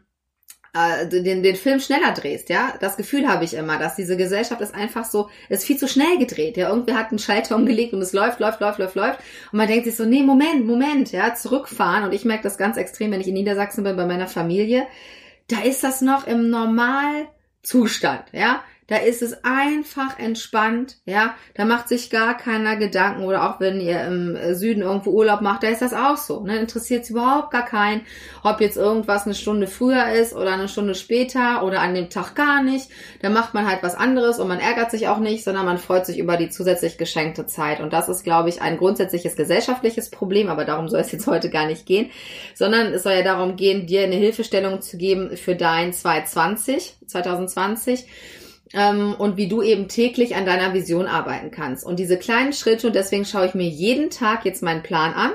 äh, 0.73 1.07
den, 1.07 1.41
den 1.41 1.55
Film 1.55 1.79
schneller 1.79 2.11
drehst, 2.13 2.49
ja. 2.49 2.73
Das 2.79 2.97
Gefühl 2.97 3.27
habe 3.27 3.43
ich 3.43 3.53
immer, 3.53 3.77
dass 3.79 3.95
diese 3.95 4.17
Gesellschaft 4.17 4.61
ist 4.61 4.75
einfach 4.75 5.05
so, 5.05 5.29
ist 5.49 5.65
viel 5.65 5.77
zu 5.77 5.87
schnell 5.87 6.17
gedreht, 6.17 6.57
ja. 6.57 6.69
Irgendwie 6.69 6.93
hat 6.93 7.09
einen 7.09 7.19
Schalter 7.19 7.55
umgelegt 7.57 7.93
und 7.93 8.01
es 8.01 8.13
läuft, 8.13 8.39
läuft, 8.39 8.61
läuft, 8.61 8.79
läuft, 8.79 8.95
läuft. 8.95 9.19
Und 9.51 9.57
man 9.57 9.67
denkt 9.67 9.85
sich 9.85 9.95
so, 9.95 10.05
nee, 10.05 10.23
Moment, 10.23 10.65
Moment, 10.65 11.11
ja, 11.11 11.33
zurückfahren. 11.33 12.03
Und 12.03 12.13
ich 12.13 12.25
merke 12.25 12.43
das 12.43 12.57
ganz 12.57 12.77
extrem, 12.77 13.11
wenn 13.11 13.21
ich 13.21 13.27
in 13.27 13.33
Niedersachsen 13.33 13.83
bin 13.83 13.95
bei 13.95 14.05
meiner 14.05 14.27
Familie. 14.27 14.85
Da 15.47 15.61
ist 15.61 15.83
das 15.83 16.01
noch 16.01 16.27
im 16.27 16.49
Normalzustand, 16.49 18.25
ja. 18.31 18.63
Da 18.89 18.97
ist 18.97 19.21
es 19.21 19.43
einfach 19.43 20.17
entspannt, 20.17 20.97
ja. 21.05 21.35
Da 21.53 21.65
macht 21.65 21.87
sich 21.87 22.09
gar 22.09 22.35
keiner 22.35 22.75
Gedanken 22.75 23.23
oder 23.23 23.47
auch 23.47 23.59
wenn 23.59 23.79
ihr 23.79 24.03
im 24.03 24.55
Süden 24.55 24.81
irgendwo 24.81 25.11
Urlaub 25.11 25.41
macht, 25.41 25.61
da 25.61 25.67
ist 25.67 25.83
das 25.83 25.93
auch 25.93 26.17
so. 26.17 26.41
Ne? 26.41 26.57
Interessiert 26.57 27.03
es 27.03 27.11
überhaupt 27.11 27.51
gar 27.51 27.65
keinen, 27.65 28.01
ob 28.43 28.61
jetzt 28.61 28.77
irgendwas 28.77 29.25
eine 29.25 29.35
Stunde 29.35 29.67
früher 29.67 30.09
ist 30.09 30.33
oder 30.33 30.53
eine 30.53 30.67
Stunde 30.67 30.95
später 30.95 31.63
oder 31.63 31.81
an 31.81 31.93
dem 31.93 32.09
Tag 32.09 32.33
gar 32.33 32.63
nicht. 32.63 32.89
Da 33.21 33.29
macht 33.29 33.53
man 33.53 33.69
halt 33.69 33.83
was 33.83 33.93
anderes 33.93 34.39
und 34.39 34.47
man 34.47 34.59
ärgert 34.59 34.89
sich 34.89 35.07
auch 35.07 35.19
nicht, 35.19 35.43
sondern 35.43 35.65
man 35.65 35.77
freut 35.77 36.07
sich 36.07 36.17
über 36.17 36.35
die 36.35 36.49
zusätzlich 36.49 36.97
geschenkte 36.97 37.45
Zeit. 37.45 37.81
Und 37.81 37.93
das 37.93 38.09
ist, 38.09 38.23
glaube 38.23 38.49
ich, 38.49 38.63
ein 38.63 38.77
grundsätzliches 38.77 39.35
gesellschaftliches 39.35 40.09
Problem, 40.09 40.49
aber 40.49 40.65
darum 40.65 40.89
soll 40.89 41.01
es 41.01 41.11
jetzt 41.11 41.27
heute 41.27 41.51
gar 41.51 41.67
nicht 41.67 41.85
gehen, 41.85 42.09
sondern 42.55 42.87
es 42.87 43.03
soll 43.03 43.13
ja 43.13 43.23
darum 43.23 43.55
gehen, 43.55 43.85
dir 43.85 44.01
eine 44.01 44.15
Hilfestellung 44.15 44.81
zu 44.81 44.97
geben 44.97 45.37
für 45.37 45.55
dein 45.55 45.93
2020, 45.93 46.95
2020 47.05 48.07
ähm, 48.73 49.15
und 49.17 49.37
wie 49.37 49.47
du 49.47 49.61
eben 49.61 49.87
täglich 49.87 50.35
an 50.35 50.45
deiner 50.45 50.73
Vision 50.73 51.07
arbeiten 51.07 51.51
kannst. 51.51 51.85
Und 51.85 51.99
diese 51.99 52.17
kleinen 52.17 52.53
Schritte, 52.53 52.87
und 52.87 52.95
deswegen 52.95 53.25
schaue 53.25 53.47
ich 53.47 53.55
mir 53.55 53.67
jeden 53.67 54.09
Tag 54.09 54.45
jetzt 54.45 54.63
meinen 54.63 54.83
Plan 54.83 55.13
an 55.13 55.31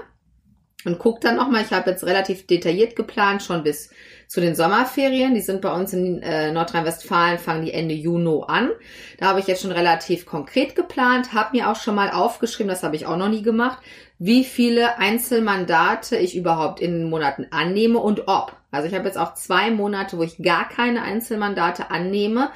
und 0.84 0.98
gucke 0.98 1.20
dann 1.20 1.36
nochmal, 1.36 1.62
ich 1.62 1.72
habe 1.72 1.90
jetzt 1.90 2.04
relativ 2.04 2.46
detailliert 2.46 2.94
geplant, 2.96 3.42
schon 3.42 3.64
bis 3.64 3.90
zu 4.28 4.40
den 4.40 4.54
Sommerferien. 4.54 5.34
Die 5.34 5.40
sind 5.40 5.60
bei 5.60 5.72
uns 5.72 5.92
in 5.92 6.22
äh, 6.22 6.52
Nordrhein-Westfalen, 6.52 7.38
fangen 7.38 7.64
die 7.64 7.72
Ende 7.72 7.94
Juni 7.94 8.42
an. 8.46 8.70
Da 9.18 9.26
habe 9.26 9.40
ich 9.40 9.46
jetzt 9.46 9.62
schon 9.62 9.72
relativ 9.72 10.26
konkret 10.26 10.74
geplant, 10.74 11.32
habe 11.32 11.56
mir 11.56 11.70
auch 11.70 11.76
schon 11.76 11.94
mal 11.94 12.10
aufgeschrieben, 12.10 12.68
das 12.68 12.82
habe 12.82 12.96
ich 12.96 13.06
auch 13.06 13.16
noch 13.16 13.28
nie 13.28 13.42
gemacht, 13.42 13.78
wie 14.18 14.44
viele 14.44 14.98
Einzelmandate 14.98 16.16
ich 16.16 16.36
überhaupt 16.36 16.80
in 16.80 16.92
den 16.92 17.10
Monaten 17.10 17.46
annehme 17.50 17.98
und 17.98 18.28
ob. 18.28 18.56
Also 18.70 18.88
ich 18.88 18.94
habe 18.94 19.06
jetzt 19.06 19.18
auch 19.18 19.34
zwei 19.34 19.70
Monate, 19.70 20.18
wo 20.18 20.22
ich 20.22 20.42
gar 20.42 20.68
keine 20.68 21.02
Einzelmandate 21.02 21.90
annehme 21.90 22.50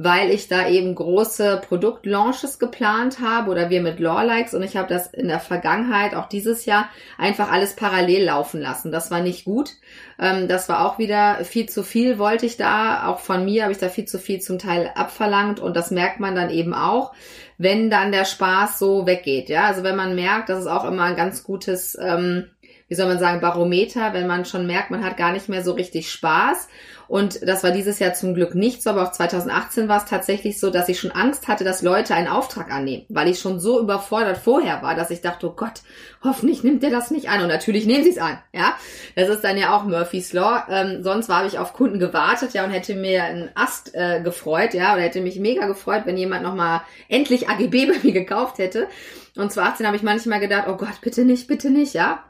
weil 0.00 0.30
ich 0.30 0.46
da 0.46 0.68
eben 0.68 0.94
große 0.94 1.60
Produktlaunches 1.66 2.60
geplant 2.60 3.18
habe 3.20 3.50
oder 3.50 3.68
wir 3.68 3.82
mit 3.82 3.98
Lawlikes 3.98 4.54
und 4.54 4.62
ich 4.62 4.76
habe 4.76 4.88
das 4.88 5.08
in 5.08 5.26
der 5.26 5.40
Vergangenheit, 5.40 6.14
auch 6.14 6.28
dieses 6.28 6.66
Jahr, 6.66 6.88
einfach 7.18 7.50
alles 7.50 7.74
parallel 7.74 8.26
laufen 8.26 8.60
lassen. 8.60 8.92
Das 8.92 9.10
war 9.10 9.20
nicht 9.20 9.44
gut. 9.44 9.72
Ähm, 10.20 10.46
das 10.46 10.68
war 10.68 10.86
auch 10.86 11.00
wieder 11.00 11.44
viel 11.44 11.68
zu 11.68 11.82
viel, 11.82 12.20
wollte 12.20 12.46
ich 12.46 12.56
da. 12.56 13.08
Auch 13.08 13.18
von 13.18 13.44
mir 13.44 13.64
habe 13.64 13.72
ich 13.72 13.78
da 13.78 13.88
viel 13.88 14.04
zu 14.04 14.20
viel 14.20 14.40
zum 14.40 14.60
Teil 14.60 14.92
abverlangt 14.94 15.58
und 15.58 15.76
das 15.76 15.90
merkt 15.90 16.20
man 16.20 16.36
dann 16.36 16.50
eben 16.50 16.74
auch, 16.74 17.12
wenn 17.58 17.90
dann 17.90 18.12
der 18.12 18.24
Spaß 18.24 18.78
so 18.78 19.04
weggeht. 19.04 19.48
Ja, 19.48 19.64
also 19.64 19.82
wenn 19.82 19.96
man 19.96 20.14
merkt, 20.14 20.48
das 20.48 20.60
ist 20.60 20.68
auch 20.68 20.84
immer 20.84 21.02
ein 21.02 21.16
ganz 21.16 21.42
gutes, 21.42 21.98
ähm, 22.00 22.44
wie 22.86 22.94
soll 22.94 23.08
man 23.08 23.18
sagen, 23.18 23.40
Barometer, 23.40 24.12
wenn 24.12 24.28
man 24.28 24.44
schon 24.44 24.68
merkt, 24.68 24.92
man 24.92 25.04
hat 25.04 25.16
gar 25.16 25.32
nicht 25.32 25.48
mehr 25.48 25.64
so 25.64 25.72
richtig 25.72 26.08
Spaß 26.08 26.68
und 27.08 27.48
das 27.48 27.64
war 27.64 27.70
dieses 27.70 27.98
Jahr 27.98 28.12
zum 28.12 28.34
Glück 28.34 28.54
nicht 28.54 28.82
so, 28.82 28.90
aber 28.90 29.02
auch 29.02 29.12
2018 29.12 29.88
war 29.88 29.96
es 29.96 30.04
tatsächlich 30.04 30.60
so, 30.60 30.68
dass 30.68 30.90
ich 30.90 31.00
schon 31.00 31.10
Angst 31.10 31.48
hatte, 31.48 31.64
dass 31.64 31.80
Leute 31.80 32.14
einen 32.14 32.28
Auftrag 32.28 32.70
annehmen, 32.70 33.06
weil 33.08 33.28
ich 33.28 33.40
schon 33.40 33.60
so 33.60 33.80
überfordert 33.80 34.36
vorher 34.36 34.82
war, 34.82 34.94
dass 34.94 35.10
ich 35.10 35.22
dachte, 35.22 35.48
oh 35.48 35.54
Gott, 35.56 35.80
hoffentlich 36.22 36.62
nimmt 36.62 36.82
der 36.82 36.90
das 36.90 37.10
nicht 37.10 37.30
an. 37.30 37.40
Und 37.40 37.48
natürlich 37.48 37.86
nehmen 37.86 38.04
sie 38.04 38.10
es 38.10 38.18
an, 38.18 38.38
ja. 38.52 38.74
Das 39.16 39.30
ist 39.30 39.42
dann 39.42 39.56
ja 39.56 39.74
auch 39.74 39.84
Murphy's 39.84 40.34
Law. 40.34 40.64
Ähm, 40.68 41.02
sonst 41.02 41.30
war 41.30 41.46
ich 41.46 41.58
auf 41.58 41.72
Kunden 41.72 41.98
gewartet, 41.98 42.52
ja, 42.52 42.64
und 42.64 42.70
hätte 42.70 42.94
mir 42.94 43.24
einen 43.24 43.50
Ast 43.54 43.94
äh, 43.94 44.20
gefreut, 44.20 44.74
ja, 44.74 44.92
oder 44.92 45.02
hätte 45.02 45.22
mich 45.22 45.38
mega 45.38 45.66
gefreut, 45.66 46.02
wenn 46.04 46.18
jemand 46.18 46.42
nochmal 46.42 46.82
endlich 47.08 47.48
AGB 47.48 47.86
bei 47.92 47.98
mir 48.02 48.12
gekauft 48.12 48.58
hätte. 48.58 48.86
Und 49.34 49.50
2018 49.50 49.86
habe 49.86 49.96
ich 49.96 50.02
manchmal 50.02 50.40
gedacht, 50.40 50.64
oh 50.68 50.76
Gott, 50.76 51.00
bitte 51.00 51.24
nicht, 51.24 51.46
bitte 51.46 51.70
nicht, 51.70 51.94
ja. 51.94 52.22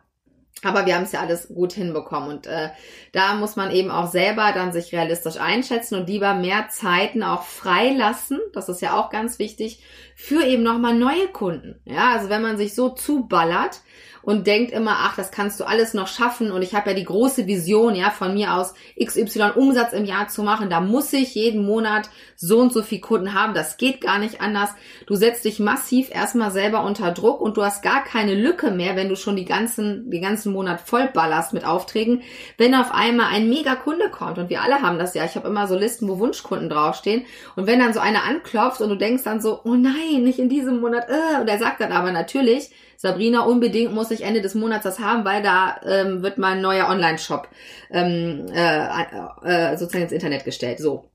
Aber 0.64 0.87
wir 0.87 0.97
haben 0.97 1.05
es 1.05 1.12
ja 1.12 1.21
alles 1.21 1.49
gut 1.49 1.73
hinbekommen 1.73 2.31
und 2.31 2.47
äh, 2.49 2.71
da 3.12 3.35
muss 3.35 3.55
man 3.55 3.71
eben 3.71 3.90
auch 3.90 4.11
selber 4.11 4.51
dann 4.53 4.73
sich 4.73 4.92
realistisch 4.92 5.37
einschätzen 5.38 5.94
und 5.94 6.09
lieber 6.09 6.35
mehr 6.35 6.68
Zeiten 6.68 7.23
auch 7.23 7.44
freilassen. 7.44 8.40
Das 8.53 8.68
ist 8.68 8.83
ja 8.83 8.99
auch 8.99 9.11
ganz 9.11 9.38
wichtig 9.38 9.83
für 10.16 10.44
eben 10.44 10.64
nochmal 10.64 10.94
neue 10.94 11.29
Kunden. 11.29 11.81
Ja, 11.85 12.12
also 12.14 12.29
wenn 12.29 12.42
man 12.42 12.57
sich 12.57 12.75
so 12.75 12.88
zuballert, 12.88 13.83
und 14.22 14.46
denkt 14.46 14.72
immer, 14.72 14.96
ach, 15.00 15.16
das 15.16 15.31
kannst 15.31 15.61
du 15.61 15.64
alles 15.64 15.94
noch 15.94 16.09
schaffen. 16.09 16.50
Und 16.50 16.62
ich 16.62 16.74
habe 16.74 16.90
ja 16.90 16.96
die 16.96 17.04
große 17.04 17.46
Vision, 17.46 17.94
ja, 17.94 18.11
von 18.11 18.35
mir 18.35 18.54
aus 18.54 18.74
XY 19.02 19.52
Umsatz 19.54 19.92
im 19.92 20.04
Jahr 20.04 20.28
zu 20.28 20.42
machen, 20.42 20.70
da 20.70 20.81
muss 20.81 21.12
ich 21.12 21.35
jeden 21.35 21.64
Monat 21.64 22.11
so 22.37 22.59
und 22.59 22.72
so 22.72 22.83
viel 22.83 23.00
Kunden 23.00 23.35
haben, 23.35 23.54
das 23.54 23.76
geht 23.76 24.00
gar 24.00 24.18
nicht 24.18 24.40
anders. 24.40 24.70
Du 25.07 25.16
setzt 25.16 25.44
dich 25.44 25.59
massiv 25.59 26.14
erstmal 26.14 26.50
selber 26.50 26.85
unter 26.85 27.11
Druck 27.11 27.40
und 27.40 27.57
du 27.57 27.64
hast 27.64 27.83
gar 27.83 28.04
keine 28.04 28.35
Lücke 28.35 28.70
mehr, 28.70 28.96
wenn 28.96 29.09
du 29.09 29.16
schon 29.16 29.37
die 29.37 29.44
ganzen, 29.44 30.11
den 30.11 30.22
ganzen 30.22 30.52
Monat 30.52 30.81
vollballerst 30.81 31.52
mit 31.52 31.64
Aufträgen, 31.64 32.22
wenn 32.57 32.74
auf 32.74 32.92
einmal 32.92 33.26
ein 33.33 33.48
mega 33.48 33.74
Kunde 33.74 34.09
kommt. 34.11 34.38
Und 34.38 34.50
wir 34.50 34.62
alle 34.62 34.83
haben 34.83 34.98
das 34.98 35.14
ja, 35.14 35.24
ich 35.24 35.35
habe 35.35 35.48
immer 35.48 35.66
so 35.66 35.76
Listen, 35.76 36.09
wo 36.09 36.18
Wunschkunden 36.18 36.68
draufstehen. 36.68 37.24
Und 37.57 37.66
wenn 37.66 37.81
dann 37.81 37.92
so 37.92 38.00
einer 38.00 38.24
anklopft 38.24 38.81
und 38.81 38.90
du 38.90 38.96
denkst 38.96 39.24
dann 39.24 39.40
so, 39.40 39.61
oh 39.64 39.74
nein, 39.74 40.22
nicht 40.22 40.38
in 40.38 40.48
diesem 40.48 40.81
Monat, 40.81 41.09
äh, 41.09 41.40
und 41.40 41.48
er 41.48 41.59
sagt 41.59 41.81
dann 41.81 41.92
aber 41.92 42.12
natürlich, 42.12 42.70
Sabrina, 43.00 43.42
unbedingt 43.42 43.94
muss 43.94 44.11
ich 44.11 44.22
Ende 44.22 44.42
des 44.42 44.56
Monats 44.56 44.82
das 44.82 44.98
haben, 44.98 45.24
weil 45.24 45.40
da 45.40 45.80
ähm, 45.84 46.24
wird 46.24 46.37
mein 46.37 46.61
neuer 46.61 46.88
Online-Shop 46.88 47.48
ähm, 47.92 48.46
äh, 48.52 49.04
äh, 49.44 49.76
sozusagen 49.76 50.02
ins 50.02 50.12
Internet 50.12 50.44
gestellt. 50.44 50.80
So. 50.80 51.08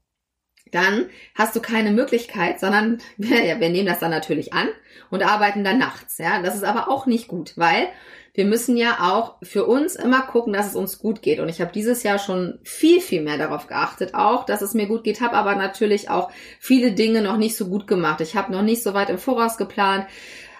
dann 0.71 1.09
hast 1.35 1.57
du 1.57 1.59
keine 1.59 1.91
Möglichkeit, 1.91 2.61
sondern 2.61 2.99
ja, 3.17 3.59
wir 3.59 3.69
nehmen 3.69 3.87
das 3.87 3.99
dann 3.99 4.11
natürlich 4.11 4.53
an 4.53 4.69
und 5.11 5.23
arbeiten 5.23 5.65
dann 5.65 5.77
nachts. 5.77 6.17
Ja, 6.19 6.41
das 6.41 6.55
ist 6.55 6.63
aber 6.63 6.87
auch 6.89 7.05
nicht 7.05 7.27
gut, 7.27 7.57
weil 7.57 7.89
wir 8.35 8.45
müssen 8.45 8.77
ja 8.77 8.97
auch 8.99 9.35
für 9.43 9.65
uns 9.65 9.95
immer 9.95 10.21
gucken, 10.23 10.53
dass 10.53 10.67
es 10.67 10.75
uns 10.75 10.97
gut 10.97 11.21
geht. 11.21 11.39
Und 11.39 11.49
ich 11.49 11.61
habe 11.61 11.71
dieses 11.71 12.01
Jahr 12.01 12.17
schon 12.17 12.59
viel, 12.63 12.99
viel 12.99 13.21
mehr 13.21 13.37
darauf 13.37 13.67
geachtet, 13.67 14.15
auch, 14.15 14.45
dass 14.45 14.63
es 14.63 14.73
mir 14.73 14.87
gut 14.87 15.03
geht, 15.03 15.21
habe 15.21 15.35
aber 15.35 15.53
natürlich 15.53 16.09
auch 16.09 16.31
viele 16.59 16.93
Dinge 16.93 17.21
noch 17.21 17.37
nicht 17.37 17.55
so 17.55 17.67
gut 17.67 17.85
gemacht. 17.85 18.21
Ich 18.21 18.35
habe 18.35 18.51
noch 18.51 18.63
nicht 18.63 18.81
so 18.81 18.95
weit 18.95 19.11
im 19.11 19.19
Voraus 19.19 19.57
geplant. 19.57 20.07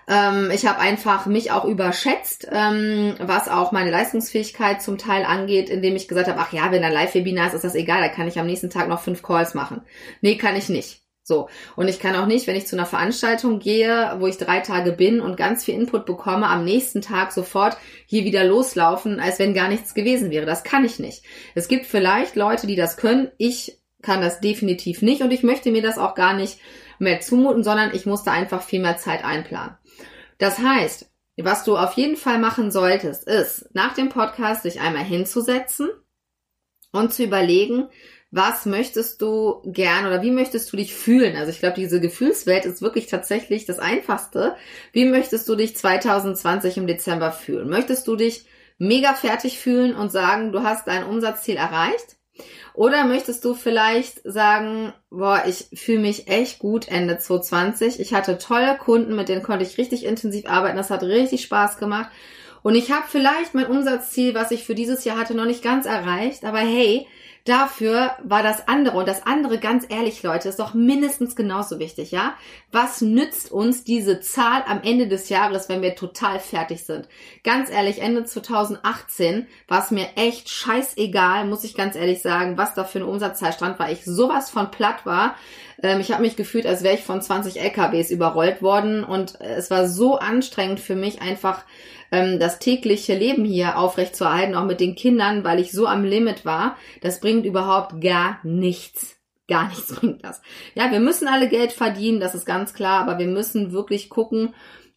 Ähm, 0.08 0.52
ich 0.54 0.66
habe 0.66 0.80
einfach 0.80 1.26
mich 1.26 1.52
auch 1.52 1.66
überschätzt, 1.66 2.48
ähm, 2.52 3.16
was 3.20 3.48
auch 3.48 3.72
meine 3.72 3.92
Leistungsfähigkeit 3.92 4.82
zum 4.82 4.98
Teil 4.98 5.26
angeht, 5.26 5.70
indem 5.70 5.96
ich 5.96 6.08
gesagt 6.08 6.28
habe, 6.28 6.40
ach 6.40 6.54
ja, 6.54 6.72
wenn 6.72 6.84
ein 6.84 6.94
Live-Webinar 6.94 7.48
ist, 7.48 7.54
ist 7.54 7.64
das 7.64 7.76
egal, 7.76 8.02
da 8.02 8.10
kann 8.10 8.28
ich 8.28 8.40
am 8.40 8.48
nächsten 8.48 8.70
Tag 8.70 8.88
noch 8.88 9.02
fünf 9.02 9.24
Calls 9.24 9.54
machen. 9.54 9.82
Nee, 10.22 10.38
kann 10.38 10.56
ich 10.56 10.70
nicht. 10.70 11.04
So. 11.26 11.48
Und 11.78 11.88
ich 11.88 12.00
kann 12.00 12.18
auch 12.18 12.26
nicht, 12.26 12.48
wenn 12.48 12.58
ich 12.58 12.68
zu 12.68 12.76
einer 12.76 12.86
Veranstaltung 12.86 13.60
gehe, 13.60 14.18
wo 14.20 14.28
ich 14.28 14.38
drei 14.38 14.60
Tage 14.60 14.92
bin 14.92 15.22
und 15.22 15.38
ganz 15.38 15.64
viel 15.64 15.76
Input 15.76 16.06
bekomme, 16.06 16.48
am 16.48 16.66
nächsten 16.66 17.02
Tag 17.02 17.32
sofort 17.32 17.78
hier 18.06 18.26
wieder 18.26 18.44
loslaufen, 18.44 19.22
als 19.22 19.40
wenn 19.40 19.54
gar 19.54 19.70
nichts 19.70 19.94
gewesen 19.94 20.32
wäre. 20.32 20.46
Das 20.46 20.66
kann 20.66 20.84
ich 20.84 21.00
nicht. 21.00 21.24
Es 21.56 21.70
gibt 21.70 21.86
vielleicht 21.86 22.36
Leute, 22.36 22.68
die 22.68 22.76
das 22.76 22.98
können. 22.98 23.32
Ich 23.38 23.80
kann 24.02 24.20
das 24.20 24.42
definitiv 24.42 25.02
nicht 25.02 25.22
und 25.22 25.32
ich 25.32 25.44
möchte 25.44 25.72
mir 25.72 25.82
das 25.82 25.98
auch 25.98 26.14
gar 26.14 26.34
nicht 26.34 26.60
mehr 27.00 27.22
zumuten, 27.22 27.64
sondern 27.64 27.96
ich 27.96 28.06
musste 28.06 28.32
einfach 28.32 28.62
viel 28.62 28.82
mehr 28.82 28.98
Zeit 28.98 29.24
einplanen. 29.24 29.78
Das 30.38 30.60
heißt, 30.60 31.10
was 31.38 31.64
du 31.64 31.78
auf 31.78 31.94
jeden 31.94 32.18
Fall 32.18 32.40
machen 32.40 32.72
solltest, 32.72 33.28
ist, 33.28 33.74
nach 33.74 33.94
dem 33.94 34.10
Podcast 34.10 34.66
dich 34.66 34.80
einmal 34.80 35.04
hinzusetzen 35.04 35.90
und 36.92 37.14
zu 37.14 37.24
überlegen, 37.24 37.88
was 38.36 38.66
möchtest 38.66 39.22
du 39.22 39.62
gern 39.66 40.08
oder 40.08 40.24
wie 40.24 40.32
möchtest 40.32 40.72
du 40.74 40.78
dich 40.78 40.96
fühlen? 40.96 41.36
Also 41.36 41.52
ich 41.52 41.60
glaube, 41.60 41.76
diese 41.76 42.02
Gefühlswelt 42.02 42.66
ist 42.66 42.82
wirklich 42.82 43.06
tatsächlich 43.06 43.66
das 43.66 43.78
Einfachste. 43.78 44.56
Wie 44.92 45.06
möchtest 45.06 45.48
du 45.48 45.56
dich 45.56 45.76
2020 45.76 46.78
im 46.78 46.88
Dezember 46.88 47.32
fühlen? 47.32 47.70
Möchtest 47.70 48.08
du 48.08 48.16
dich 48.16 48.46
mega 48.80 49.14
fertig 49.14 49.60
fühlen 49.60 49.96
und 49.96 50.12
sagen, 50.12 50.52
du 50.52 50.64
hast 50.64 50.88
dein 50.88 51.04
Umsatzziel 51.04 51.58
erreicht? 51.58 52.18
Oder 52.74 53.06
möchtest 53.06 53.46
du 53.46 53.54
vielleicht 53.54 54.22
sagen, 54.24 54.94
boah, 55.10 55.44
ich 55.48 55.68
fühle 55.74 56.00
mich 56.00 56.28
echt 56.28 56.60
gut 56.60 56.88
Ende 56.88 57.18
2020. 57.18 58.00
Ich 58.00 58.14
hatte 58.14 58.38
tolle 58.38 58.78
Kunden, 58.78 59.16
mit 59.16 59.30
denen 59.30 59.44
konnte 59.44 59.64
ich 59.64 59.78
richtig 59.78 60.06
intensiv 60.06 60.48
arbeiten. 60.48 60.78
Das 60.78 60.90
hat 60.90 61.04
richtig 61.04 61.44
Spaß 61.44 61.78
gemacht. 61.78 62.10
Und 62.64 62.76
ich 62.76 62.92
habe 62.92 63.06
vielleicht 63.08 63.54
mein 63.54 63.68
Umsatzziel, 63.68 64.34
was 64.34 64.52
ich 64.52 64.64
für 64.64 64.74
dieses 64.74 65.04
Jahr 65.04 65.18
hatte, 65.18 65.36
noch 65.36 65.46
nicht 65.46 65.64
ganz 65.64 65.86
erreicht. 65.86 66.46
Aber 66.46 66.60
hey, 66.60 67.06
Dafür 67.46 68.12
war 68.24 68.42
das 68.42 68.70
andere 68.70 68.98
und 68.98 69.06
das 69.06 69.26
andere, 69.26 69.60
ganz 69.60 69.86
ehrlich, 69.90 70.24
Leute, 70.24 70.48
ist 70.48 70.60
doch 70.60 70.74
mindestens 70.74 71.36
genauso 71.36 71.78
wichtig, 71.78 72.12
ja? 72.12 72.36
Was 72.72 73.02
nützt 73.02 73.52
uns 73.52 73.84
diese 73.84 74.22
Zahl 74.22 74.64
am 74.66 74.82
Ende 74.82 75.10
des 75.10 75.28
Jahres, 75.28 75.68
wenn 75.68 75.82
wir 75.82 75.96
total 75.96 76.40
fertig 76.40 76.86
sind? 76.86 77.10
Ganz 77.44 77.70
ehrlich, 77.70 78.02
Ende 78.02 78.24
2018 78.24 79.48
war 79.68 79.84
es 79.84 79.92
mir 79.92 80.08
echt 80.16 80.48
scheißegal, 80.50 81.46
muss 81.46 81.66
ich 81.66 81.76
ganz 81.76 81.98
ehrlich 81.98 82.22
sagen, 82.22 82.58
was 82.58 82.76
da 82.76 82.86
für 82.86 83.00
eine 83.00 83.08
Umsatzzahl 83.08 83.52
stand, 83.52 83.78
weil 83.78 83.92
ich 83.92 84.06
sowas 84.06 84.50
von 84.50 84.72
platt 84.72 85.06
war. 85.06 85.36
Ähm, 85.82 86.00
ich 86.00 86.14
habe 86.14 86.22
mich 86.22 86.38
gefühlt, 86.38 86.66
als 86.66 86.82
wäre 86.82 86.96
ich 86.96 87.04
von 87.04 87.22
20 87.22 87.60
LKWs 87.60 88.10
überrollt 88.10 88.62
worden 88.62 89.04
und 89.04 89.42
es 89.42 89.70
war 89.70 89.90
so 89.90 90.16
anstrengend 90.18 90.80
für 90.80 90.96
mich 90.96 91.22
einfach 91.22 91.66
ähm, 92.14 92.40
das 92.40 92.60
tägliche 92.60 93.16
Leben 93.16 93.44
hier 93.44 93.78
aufrechtzuerhalten, 93.78 94.54
auch 94.54 94.66
mit 94.66 94.80
den 94.80 94.94
Kindern, 94.94 95.44
weil 95.44 95.60
ich 95.60 95.72
so 95.72 95.88
am 95.88 96.04
Limit 96.04 96.46
war. 96.46 96.78
Das 97.02 97.20
bringt 97.20 97.46
überhaupt 97.46 98.00
gar 98.02 98.40
nichts. 98.44 99.16
Gar 99.48 99.70
nichts 99.70 99.96
bringt 100.00 100.24
das. 100.24 100.42
Ja, 100.76 100.92
wir 100.92 101.00
müssen 101.00 101.28
alle 101.28 101.50
Geld 101.50 101.72
verdienen, 101.72 102.20
das 102.20 102.36
ist 102.36 102.46
ganz 102.46 102.76
klar, 102.76 103.02
aber 103.02 103.18
wir 103.18 103.28
müssen 103.28 103.74
wirklich 103.74 104.10
gucken, 104.10 104.54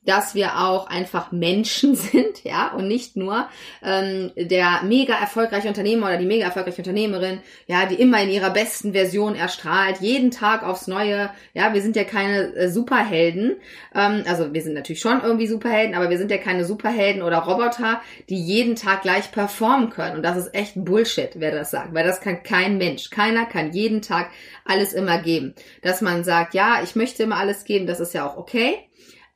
dass 0.06 0.34
wir 0.34 0.58
auch 0.60 0.86
einfach 0.86 1.32
Menschen 1.32 1.94
sind, 1.96 2.44
ja, 2.44 2.72
und 2.72 2.88
nicht 2.88 3.16
nur 3.16 3.48
ähm, 3.82 4.32
der 4.36 4.80
mega 4.84 5.14
erfolgreiche 5.14 5.68
Unternehmer 5.68 6.06
oder 6.06 6.16
die 6.16 6.26
mega 6.26 6.46
erfolgreiche 6.46 6.78
Unternehmerin, 6.78 7.40
ja, 7.66 7.86
die 7.86 7.96
immer 7.96 8.22
in 8.22 8.30
ihrer 8.30 8.50
besten 8.50 8.92
Version 8.92 9.34
erstrahlt, 9.34 10.00
jeden 10.00 10.30
Tag 10.30 10.62
aufs 10.62 10.86
Neue. 10.86 11.30
Ja, 11.52 11.74
wir 11.74 11.82
sind 11.82 11.96
ja 11.96 12.04
keine 12.04 12.54
äh, 12.54 12.68
Superhelden, 12.68 13.56
ähm, 13.94 14.24
also 14.26 14.54
wir 14.54 14.62
sind 14.62 14.74
natürlich 14.74 15.00
schon 15.00 15.20
irgendwie 15.22 15.46
Superhelden, 15.46 15.94
aber 15.94 16.08
wir 16.08 16.18
sind 16.18 16.30
ja 16.30 16.38
keine 16.38 16.64
Superhelden 16.64 17.22
oder 17.22 17.38
Roboter, 17.38 18.00
die 18.28 18.40
jeden 18.40 18.76
Tag 18.76 19.02
gleich 19.02 19.32
performen 19.32 19.90
können. 19.90 20.16
Und 20.16 20.22
das 20.22 20.36
ist 20.36 20.54
echt 20.54 20.72
Bullshit, 20.76 21.30
wer 21.34 21.50
das 21.50 21.70
sagt, 21.70 21.94
weil 21.94 22.06
das 22.06 22.20
kann 22.20 22.42
kein 22.42 22.78
Mensch. 22.78 23.10
Keiner 23.10 23.46
kann 23.46 23.72
jeden 23.72 24.02
Tag 24.02 24.30
alles 24.64 24.92
immer 24.92 25.18
geben. 25.18 25.54
Dass 25.82 26.00
man 26.00 26.24
sagt, 26.24 26.54
ja, 26.54 26.80
ich 26.82 26.96
möchte 26.96 27.22
immer 27.22 27.38
alles 27.38 27.64
geben, 27.64 27.86
das 27.86 28.00
ist 28.00 28.14
ja 28.14 28.26
auch 28.26 28.36
okay. 28.36 28.78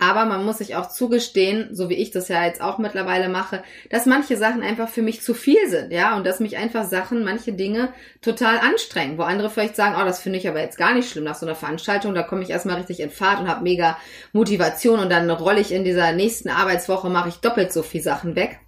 Aber 0.01 0.25
man 0.25 0.47
muss 0.47 0.59
sich 0.59 0.77
auch 0.77 0.89
zugestehen, 0.89 1.75
so 1.75 1.91
wie 1.91 1.95
ich 1.95 2.11
das 2.11 2.29
ja 2.29 2.43
jetzt 2.47 2.63
auch 2.63 2.79
mittlerweile 2.79 3.29
mache, 3.29 3.63
dass 3.91 4.07
manche 4.07 4.39
Sachen 4.39 4.63
einfach 4.63 4.89
für 4.89 5.03
mich 5.03 5.21
zu 5.21 5.35
viel 5.35 5.69
sind, 5.69 5.93
ja, 5.93 6.17
und 6.17 6.27
dass 6.27 6.41
mich 6.41 6.57
einfach 6.57 6.87
Sachen, 6.87 7.23
manche 7.23 7.53
Dinge 7.53 7.93
total 8.23 8.59
anstrengen, 8.61 9.19
wo 9.19 9.23
andere 9.23 9.51
vielleicht 9.51 9.77
sagen, 9.77 9.97
oh, 10.01 10.05
das 10.07 10.23
finde 10.23 10.39
ich 10.39 10.49
aber 10.49 10.61
jetzt 10.61 10.79
gar 10.79 10.95
nicht 10.95 11.11
schlimm 11.11 11.25
nach 11.25 11.35
so 11.35 11.45
einer 11.45 11.55
Veranstaltung, 11.55 12.15
da 12.15 12.23
komme 12.23 12.43
ich 12.43 12.49
erstmal 12.49 12.77
richtig 12.77 13.01
in 13.01 13.11
Fahrt 13.11 13.41
und 13.41 13.49
habe 13.49 13.63
mega 13.63 13.99
Motivation 14.33 15.01
und 15.01 15.11
dann 15.11 15.29
rolle 15.29 15.61
ich 15.61 15.71
in 15.71 15.85
dieser 15.85 16.13
nächsten 16.13 16.49
Arbeitswoche, 16.49 17.11
mache 17.11 17.29
ich 17.29 17.37
doppelt 17.37 17.71
so 17.71 17.83
viel 17.83 18.01
Sachen 18.01 18.37
weg. 18.37 18.59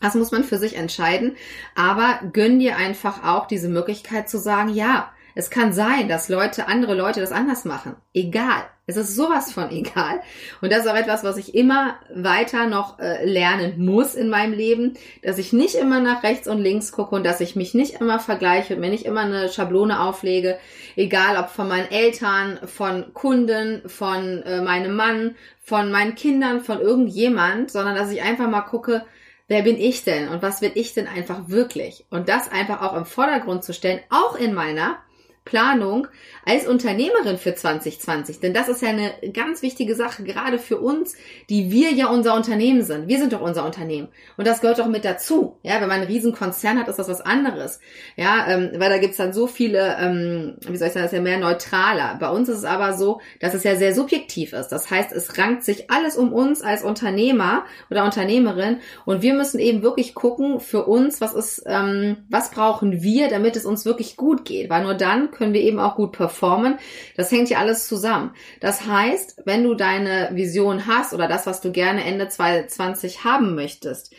Das 0.00 0.14
muss 0.14 0.30
man 0.30 0.44
für 0.44 0.56
sich 0.56 0.76
entscheiden, 0.76 1.36
aber 1.74 2.20
gönn 2.32 2.60
dir 2.60 2.76
einfach 2.76 3.24
auch 3.24 3.46
diese 3.46 3.68
Möglichkeit 3.68 4.30
zu 4.30 4.38
sagen, 4.38 4.72
ja, 4.72 5.10
es 5.40 5.48
kann 5.48 5.72
sein, 5.72 6.06
dass 6.06 6.28
Leute, 6.28 6.68
andere 6.68 6.94
Leute 6.94 7.20
das 7.20 7.32
anders 7.32 7.64
machen. 7.64 7.96
Egal. 8.12 8.62
Es 8.86 8.98
ist 8.98 9.16
sowas 9.16 9.50
von 9.50 9.70
egal. 9.70 10.20
Und 10.60 10.70
das 10.70 10.80
ist 10.80 10.88
auch 10.88 10.96
etwas, 10.96 11.24
was 11.24 11.38
ich 11.38 11.54
immer 11.54 11.96
weiter 12.14 12.66
noch 12.66 12.98
äh, 12.98 13.24
lernen 13.24 13.82
muss 13.82 14.14
in 14.14 14.28
meinem 14.28 14.52
Leben, 14.52 14.98
dass 15.22 15.38
ich 15.38 15.54
nicht 15.54 15.76
immer 15.76 15.98
nach 16.00 16.22
rechts 16.24 16.46
und 16.46 16.58
links 16.58 16.92
gucke 16.92 17.14
und 17.14 17.24
dass 17.24 17.40
ich 17.40 17.56
mich 17.56 17.72
nicht 17.72 18.02
immer 18.02 18.18
vergleiche 18.18 18.74
und 18.74 18.80
mir 18.80 18.90
nicht 18.90 19.06
immer 19.06 19.22
eine 19.22 19.48
Schablone 19.48 20.00
auflege, 20.00 20.58
egal 20.94 21.38
ob 21.38 21.48
von 21.48 21.68
meinen 21.68 21.90
Eltern, 21.90 22.58
von 22.66 23.14
Kunden, 23.14 23.88
von 23.88 24.42
äh, 24.42 24.60
meinem 24.60 24.94
Mann, 24.94 25.36
von 25.62 25.90
meinen 25.90 26.16
Kindern, 26.16 26.60
von 26.60 26.82
irgendjemand, 26.82 27.70
sondern 27.70 27.94
dass 27.94 28.10
ich 28.10 28.20
einfach 28.20 28.50
mal 28.50 28.60
gucke, 28.60 29.06
wer 29.48 29.62
bin 29.62 29.78
ich 29.78 30.04
denn 30.04 30.28
und 30.28 30.42
was 30.42 30.60
will 30.60 30.72
ich 30.74 30.92
denn 30.92 31.08
einfach 31.08 31.48
wirklich? 31.48 32.04
Und 32.10 32.28
das 32.28 32.52
einfach 32.52 32.82
auch 32.82 32.94
im 32.94 33.06
Vordergrund 33.06 33.64
zu 33.64 33.72
stellen, 33.72 34.00
auch 34.10 34.36
in 34.36 34.52
meiner 34.52 34.98
Planung 35.44 36.06
als 36.44 36.66
Unternehmerin 36.66 37.38
für 37.38 37.54
2020. 37.54 38.40
Denn 38.40 38.54
das 38.54 38.68
ist 38.68 38.82
ja 38.82 38.90
eine 38.90 39.12
ganz 39.32 39.62
wichtige 39.62 39.94
Sache, 39.94 40.22
gerade 40.22 40.58
für 40.58 40.78
uns, 40.78 41.16
die 41.48 41.70
wir 41.70 41.92
ja 41.92 42.08
unser 42.08 42.34
Unternehmen 42.34 42.82
sind. 42.82 43.08
Wir 43.08 43.18
sind 43.18 43.32
doch 43.32 43.40
unser 43.40 43.64
Unternehmen. 43.64 44.08
Und 44.36 44.46
das 44.46 44.60
gehört 44.60 44.78
doch 44.78 44.86
mit 44.86 45.04
dazu. 45.04 45.58
Ja, 45.62 45.80
wenn 45.80 45.88
man 45.88 46.00
einen 46.00 46.06
riesen 46.10 46.32
Konzern 46.32 46.78
hat, 46.78 46.88
ist 46.88 46.98
das 46.98 47.08
was 47.08 47.20
anderes. 47.20 47.80
Ja, 48.16 48.46
ähm, 48.48 48.70
weil 48.76 48.90
da 48.90 48.98
gibt's 48.98 49.16
dann 49.16 49.32
so 49.32 49.46
viele, 49.46 49.96
ähm, 49.98 50.56
wie 50.66 50.76
soll 50.76 50.88
ich 50.88 50.92
sagen, 50.92 51.04
das 51.04 51.12
ist 51.12 51.16
ja 51.16 51.22
mehr 51.22 51.38
neutraler. 51.38 52.16
Bei 52.20 52.30
uns 52.30 52.48
ist 52.48 52.58
es 52.58 52.64
aber 52.64 52.92
so, 52.92 53.20
dass 53.40 53.54
es 53.54 53.64
ja 53.64 53.76
sehr 53.76 53.94
subjektiv 53.94 54.52
ist. 54.52 54.68
Das 54.68 54.90
heißt, 54.90 55.12
es 55.12 55.38
rankt 55.38 55.64
sich 55.64 55.90
alles 55.90 56.16
um 56.16 56.32
uns 56.32 56.62
als 56.62 56.84
Unternehmer 56.84 57.64
oder 57.90 58.04
Unternehmerin 58.04 58.80
und 59.04 59.22
wir 59.22 59.34
müssen 59.34 59.58
eben 59.58 59.82
wirklich 59.82 60.14
gucken 60.14 60.60
für 60.60 60.84
uns, 60.86 61.20
was 61.20 61.34
ist, 61.34 61.62
ähm, 61.66 62.18
was 62.28 62.50
brauchen 62.50 63.02
wir, 63.02 63.28
damit 63.28 63.56
es 63.56 63.64
uns 63.64 63.84
wirklich 63.84 64.16
gut 64.16 64.44
geht. 64.44 64.70
Weil 64.70 64.82
nur 64.82 64.94
dann 64.94 65.29
können 65.30 65.52
wir 65.52 65.60
eben 65.62 65.78
auch 65.78 65.96
gut 65.96 66.12
performen. 66.12 66.78
Das 67.16 67.30
hängt 67.30 67.50
ja 67.50 67.58
alles 67.58 67.88
zusammen. 67.88 68.34
Das 68.60 68.86
heißt, 68.86 69.42
wenn 69.44 69.64
du 69.64 69.74
deine 69.74 70.30
Vision 70.32 70.86
hast 70.86 71.12
oder 71.12 71.28
das, 71.28 71.46
was 71.46 71.60
du 71.60 71.72
gerne 71.72 72.04
Ende 72.04 72.28
2020 72.28 73.24
haben 73.24 73.54
möchtest, 73.54 74.14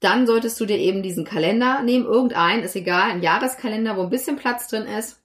dann 0.00 0.26
solltest 0.26 0.58
du 0.60 0.66
dir 0.66 0.78
eben 0.78 1.02
diesen 1.02 1.24
Kalender 1.24 1.82
nehmen, 1.82 2.06
irgendein, 2.06 2.62
ist 2.62 2.74
egal, 2.74 3.12
ein 3.12 3.22
Jahreskalender, 3.22 3.96
wo 3.96 4.02
ein 4.02 4.10
bisschen 4.10 4.36
Platz 4.36 4.66
drin 4.68 4.82
ist. 4.82 5.21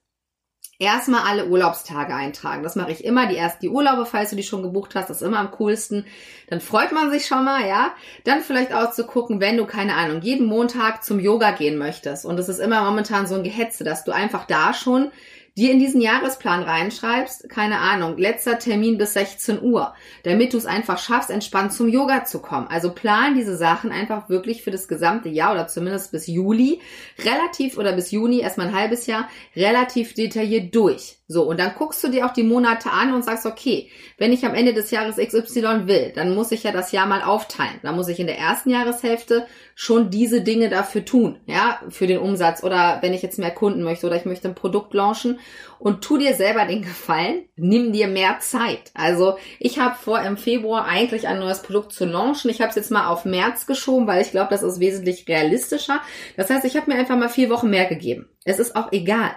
Erstmal 0.80 1.22
alle 1.26 1.46
Urlaubstage 1.46 2.14
eintragen. 2.14 2.62
Das 2.62 2.76
mache 2.76 2.92
ich 2.92 3.04
immer. 3.04 3.26
Die 3.26 3.36
ersten 3.36 3.62
die 3.62 3.68
Urlaube, 3.68 4.06
falls 4.06 4.30
du 4.30 4.36
die 4.36 4.44
schon 4.44 4.62
gebucht 4.62 4.94
hast, 4.94 5.10
das 5.10 5.22
ist 5.22 5.26
immer 5.26 5.40
am 5.40 5.50
coolsten. 5.50 6.06
Dann 6.48 6.60
freut 6.60 6.92
man 6.92 7.10
sich 7.10 7.26
schon 7.26 7.44
mal, 7.44 7.66
ja. 7.66 7.92
Dann 8.22 8.42
vielleicht 8.42 8.72
auch 8.72 8.92
zu 8.92 9.04
gucken, 9.04 9.40
wenn 9.40 9.56
du, 9.56 9.66
keine 9.66 9.94
Ahnung, 9.96 10.20
jeden 10.22 10.46
Montag 10.46 11.02
zum 11.02 11.18
Yoga 11.18 11.50
gehen 11.50 11.78
möchtest. 11.78 12.24
Und 12.24 12.38
es 12.38 12.48
ist 12.48 12.60
immer 12.60 12.82
momentan 12.82 13.26
so 13.26 13.34
ein 13.34 13.42
Gehetze, 13.42 13.82
dass 13.82 14.04
du 14.04 14.12
einfach 14.12 14.46
da 14.46 14.72
schon 14.72 15.10
dir 15.58 15.72
in 15.72 15.80
diesen 15.80 16.00
Jahresplan 16.00 16.62
reinschreibst, 16.62 17.48
keine 17.50 17.80
Ahnung, 17.80 18.16
letzter 18.16 18.58
Termin 18.58 18.96
bis 18.96 19.14
16 19.14 19.60
Uhr, 19.60 19.92
damit 20.22 20.52
du 20.52 20.56
es 20.56 20.66
einfach 20.66 20.98
schaffst, 20.98 21.30
entspannt 21.30 21.72
zum 21.72 21.88
Yoga 21.88 22.24
zu 22.24 22.38
kommen. 22.38 22.68
Also 22.68 22.92
plan 22.92 23.34
diese 23.34 23.56
Sachen 23.56 23.90
einfach 23.90 24.28
wirklich 24.28 24.62
für 24.62 24.70
das 24.70 24.86
gesamte 24.86 25.28
Jahr 25.28 25.52
oder 25.52 25.66
zumindest 25.66 26.12
bis 26.12 26.28
Juli 26.28 26.80
relativ 27.24 27.76
oder 27.76 27.92
bis 27.92 28.12
Juni 28.12 28.40
erstmal 28.40 28.68
ein 28.68 28.76
halbes 28.76 29.06
Jahr 29.06 29.28
relativ 29.56 30.14
detailliert 30.14 30.74
durch. 30.74 31.17
So, 31.30 31.42
und 31.42 31.60
dann 31.60 31.74
guckst 31.76 32.02
du 32.02 32.08
dir 32.08 32.24
auch 32.24 32.32
die 32.32 32.42
Monate 32.42 32.90
an 32.90 33.12
und 33.12 33.22
sagst, 33.22 33.44
okay, 33.44 33.90
wenn 34.16 34.32
ich 34.32 34.46
am 34.46 34.54
Ende 34.54 34.72
des 34.72 34.90
Jahres 34.90 35.16
XY 35.16 35.86
will, 35.86 36.10
dann 36.14 36.34
muss 36.34 36.52
ich 36.52 36.62
ja 36.62 36.72
das 36.72 36.90
Jahr 36.90 37.06
mal 37.06 37.20
aufteilen. 37.20 37.78
Dann 37.82 37.96
muss 37.96 38.08
ich 38.08 38.18
in 38.18 38.26
der 38.26 38.38
ersten 38.38 38.70
Jahreshälfte 38.70 39.46
schon 39.74 40.08
diese 40.08 40.40
Dinge 40.40 40.70
dafür 40.70 41.04
tun, 41.04 41.38
ja, 41.44 41.80
für 41.90 42.06
den 42.06 42.18
Umsatz 42.18 42.64
oder 42.64 42.98
wenn 43.02 43.12
ich 43.12 43.20
jetzt 43.20 43.38
mehr 43.38 43.50
Kunden 43.50 43.82
möchte 43.82 44.06
oder 44.06 44.16
ich 44.16 44.24
möchte 44.24 44.48
ein 44.48 44.54
Produkt 44.54 44.94
launchen 44.94 45.38
und 45.78 46.02
tu 46.02 46.16
dir 46.16 46.32
selber 46.32 46.64
den 46.64 46.80
Gefallen, 46.80 47.44
nimm 47.56 47.92
dir 47.92 48.08
mehr 48.08 48.38
Zeit. 48.40 48.90
Also 48.94 49.36
ich 49.58 49.78
habe 49.78 49.96
vor, 49.96 50.22
im 50.22 50.38
Februar 50.38 50.86
eigentlich 50.86 51.28
ein 51.28 51.40
neues 51.40 51.60
Produkt 51.60 51.92
zu 51.92 52.06
launchen. 52.06 52.50
Ich 52.50 52.62
habe 52.62 52.70
es 52.70 52.76
jetzt 52.76 52.90
mal 52.90 53.06
auf 53.06 53.26
März 53.26 53.66
geschoben, 53.66 54.06
weil 54.06 54.22
ich 54.22 54.30
glaube, 54.30 54.48
das 54.48 54.62
ist 54.62 54.80
wesentlich 54.80 55.28
realistischer. 55.28 56.00
Das 56.38 56.48
heißt, 56.48 56.64
ich 56.64 56.74
habe 56.76 56.90
mir 56.90 56.98
einfach 56.98 57.18
mal 57.18 57.28
vier 57.28 57.50
Wochen 57.50 57.68
mehr 57.68 57.84
gegeben. 57.84 58.30
Es 58.46 58.58
ist 58.58 58.74
auch 58.74 58.90
egal 58.92 59.30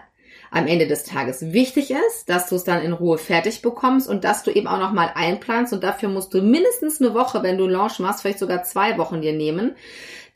am 0.52 0.68
Ende 0.68 0.86
des 0.86 1.06
Tages. 1.06 1.54
Wichtig 1.54 1.92
ist, 1.92 2.30
dass 2.30 2.50
du 2.50 2.56
es 2.56 2.66
dann 2.66 2.84
in 2.84 2.92
Ruhe 2.92 3.18
fertig 3.18 3.62
bekommst 3.62 4.10
und 4.10 4.26
dass 4.26 4.44
du 4.44 4.52
eben 4.52 4.68
auch 4.68 4.80
nochmal 4.80 5.12
einplanst 5.16 5.72
und 5.72 5.82
dafür 5.82 6.10
musst 6.10 6.34
du 6.34 6.42
mindestens 6.42 7.02
eine 7.02 7.14
Woche, 7.14 7.42
wenn 7.42 7.58
du 7.58 7.68
Launch 7.68 8.00
machst, 8.00 8.22
vielleicht 8.22 8.40
sogar 8.40 8.64
zwei 8.64 8.98
Wochen 8.98 9.22
dir 9.22 9.32
nehmen. 9.32 9.76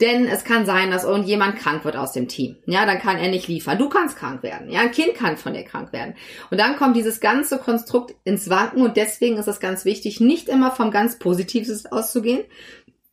Denn 0.01 0.25
es 0.27 0.43
kann 0.43 0.65
sein, 0.65 0.89
dass 0.91 1.03
irgendjemand 1.03 1.57
krank 1.57 1.85
wird 1.85 1.95
aus 1.95 2.13
dem 2.13 2.27
Team. 2.27 2.57
Ja, 2.65 2.85
dann 2.85 2.99
kann 2.99 3.17
er 3.17 3.29
nicht 3.29 3.47
liefern. 3.47 3.77
Du 3.77 3.87
kannst 3.87 4.17
krank 4.17 4.43
werden. 4.43 4.69
Ja, 4.69 4.81
ein 4.81 4.91
Kind 4.91 5.15
kann 5.15 5.37
von 5.37 5.53
dir 5.53 5.63
krank 5.63 5.93
werden. 5.93 6.15
Und 6.49 6.59
dann 6.59 6.75
kommt 6.77 6.97
dieses 6.97 7.19
ganze 7.19 7.59
Konstrukt 7.59 8.15
ins 8.23 8.49
Wanken 8.49 8.83
und 8.83 8.97
deswegen 8.97 9.37
ist 9.37 9.47
es 9.47 9.59
ganz 9.59 9.85
wichtig, 9.85 10.19
nicht 10.19 10.49
immer 10.49 10.71
vom 10.71 10.91
ganz 10.91 11.19
Positivsten 11.19 11.91
auszugehen. 11.91 12.43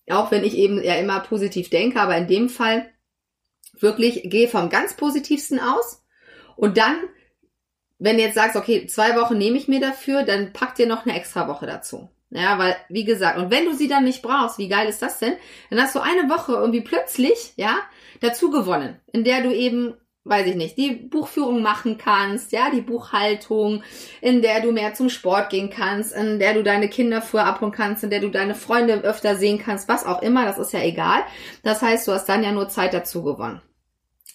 Auch 0.08 0.30
wenn 0.30 0.44
ich 0.44 0.56
eben 0.56 0.82
ja 0.82 0.94
immer 0.94 1.20
positiv 1.20 1.70
denke, 1.70 2.00
aber 2.00 2.16
in 2.16 2.26
dem 2.26 2.48
Fall 2.48 2.90
wirklich 3.78 4.22
geh 4.24 4.46
vom 4.46 4.68
ganz 4.68 4.94
Positivsten 4.94 5.60
aus 5.60 6.01
und 6.62 6.78
dann, 6.78 6.96
wenn 7.98 8.18
du 8.18 8.22
jetzt 8.22 8.36
sagst, 8.36 8.54
okay, 8.54 8.86
zwei 8.86 9.16
Wochen 9.16 9.36
nehme 9.36 9.58
ich 9.58 9.66
mir 9.66 9.80
dafür, 9.80 10.22
dann 10.22 10.52
pack 10.52 10.76
dir 10.76 10.86
noch 10.86 11.04
eine 11.04 11.16
extra 11.16 11.48
Woche 11.48 11.66
dazu. 11.66 12.08
Ja, 12.30 12.56
weil, 12.56 12.76
wie 12.88 13.02
gesagt, 13.02 13.36
und 13.36 13.50
wenn 13.50 13.64
du 13.64 13.74
sie 13.74 13.88
dann 13.88 14.04
nicht 14.04 14.22
brauchst, 14.22 14.58
wie 14.58 14.68
geil 14.68 14.88
ist 14.88 15.02
das 15.02 15.18
denn? 15.18 15.32
Dann 15.70 15.82
hast 15.82 15.96
du 15.96 15.98
eine 15.98 16.30
Woche 16.30 16.52
irgendwie 16.52 16.82
plötzlich, 16.82 17.52
ja, 17.56 17.78
dazu 18.20 18.50
gewonnen, 18.50 19.00
in 19.12 19.24
der 19.24 19.42
du 19.42 19.52
eben, 19.52 19.94
weiß 20.22 20.46
ich 20.46 20.54
nicht, 20.54 20.78
die 20.78 20.92
Buchführung 20.92 21.62
machen 21.62 21.98
kannst, 21.98 22.52
ja, 22.52 22.70
die 22.70 22.80
Buchhaltung, 22.80 23.82
in 24.20 24.40
der 24.40 24.60
du 24.60 24.70
mehr 24.70 24.94
zum 24.94 25.08
Sport 25.08 25.50
gehen 25.50 25.68
kannst, 25.68 26.14
in 26.14 26.38
der 26.38 26.54
du 26.54 26.62
deine 26.62 26.88
Kinder 26.88 27.22
früher 27.22 27.44
abholen 27.44 27.72
kannst, 27.72 28.04
in 28.04 28.10
der 28.10 28.20
du 28.20 28.28
deine 28.28 28.54
Freunde 28.54 29.02
öfter 29.02 29.34
sehen 29.34 29.58
kannst, 29.58 29.88
was 29.88 30.06
auch 30.06 30.22
immer, 30.22 30.44
das 30.44 30.58
ist 30.58 30.72
ja 30.72 30.80
egal. 30.80 31.24
Das 31.64 31.82
heißt, 31.82 32.06
du 32.06 32.12
hast 32.12 32.28
dann 32.28 32.44
ja 32.44 32.52
nur 32.52 32.68
Zeit 32.68 32.94
dazu 32.94 33.24
gewonnen. 33.24 33.60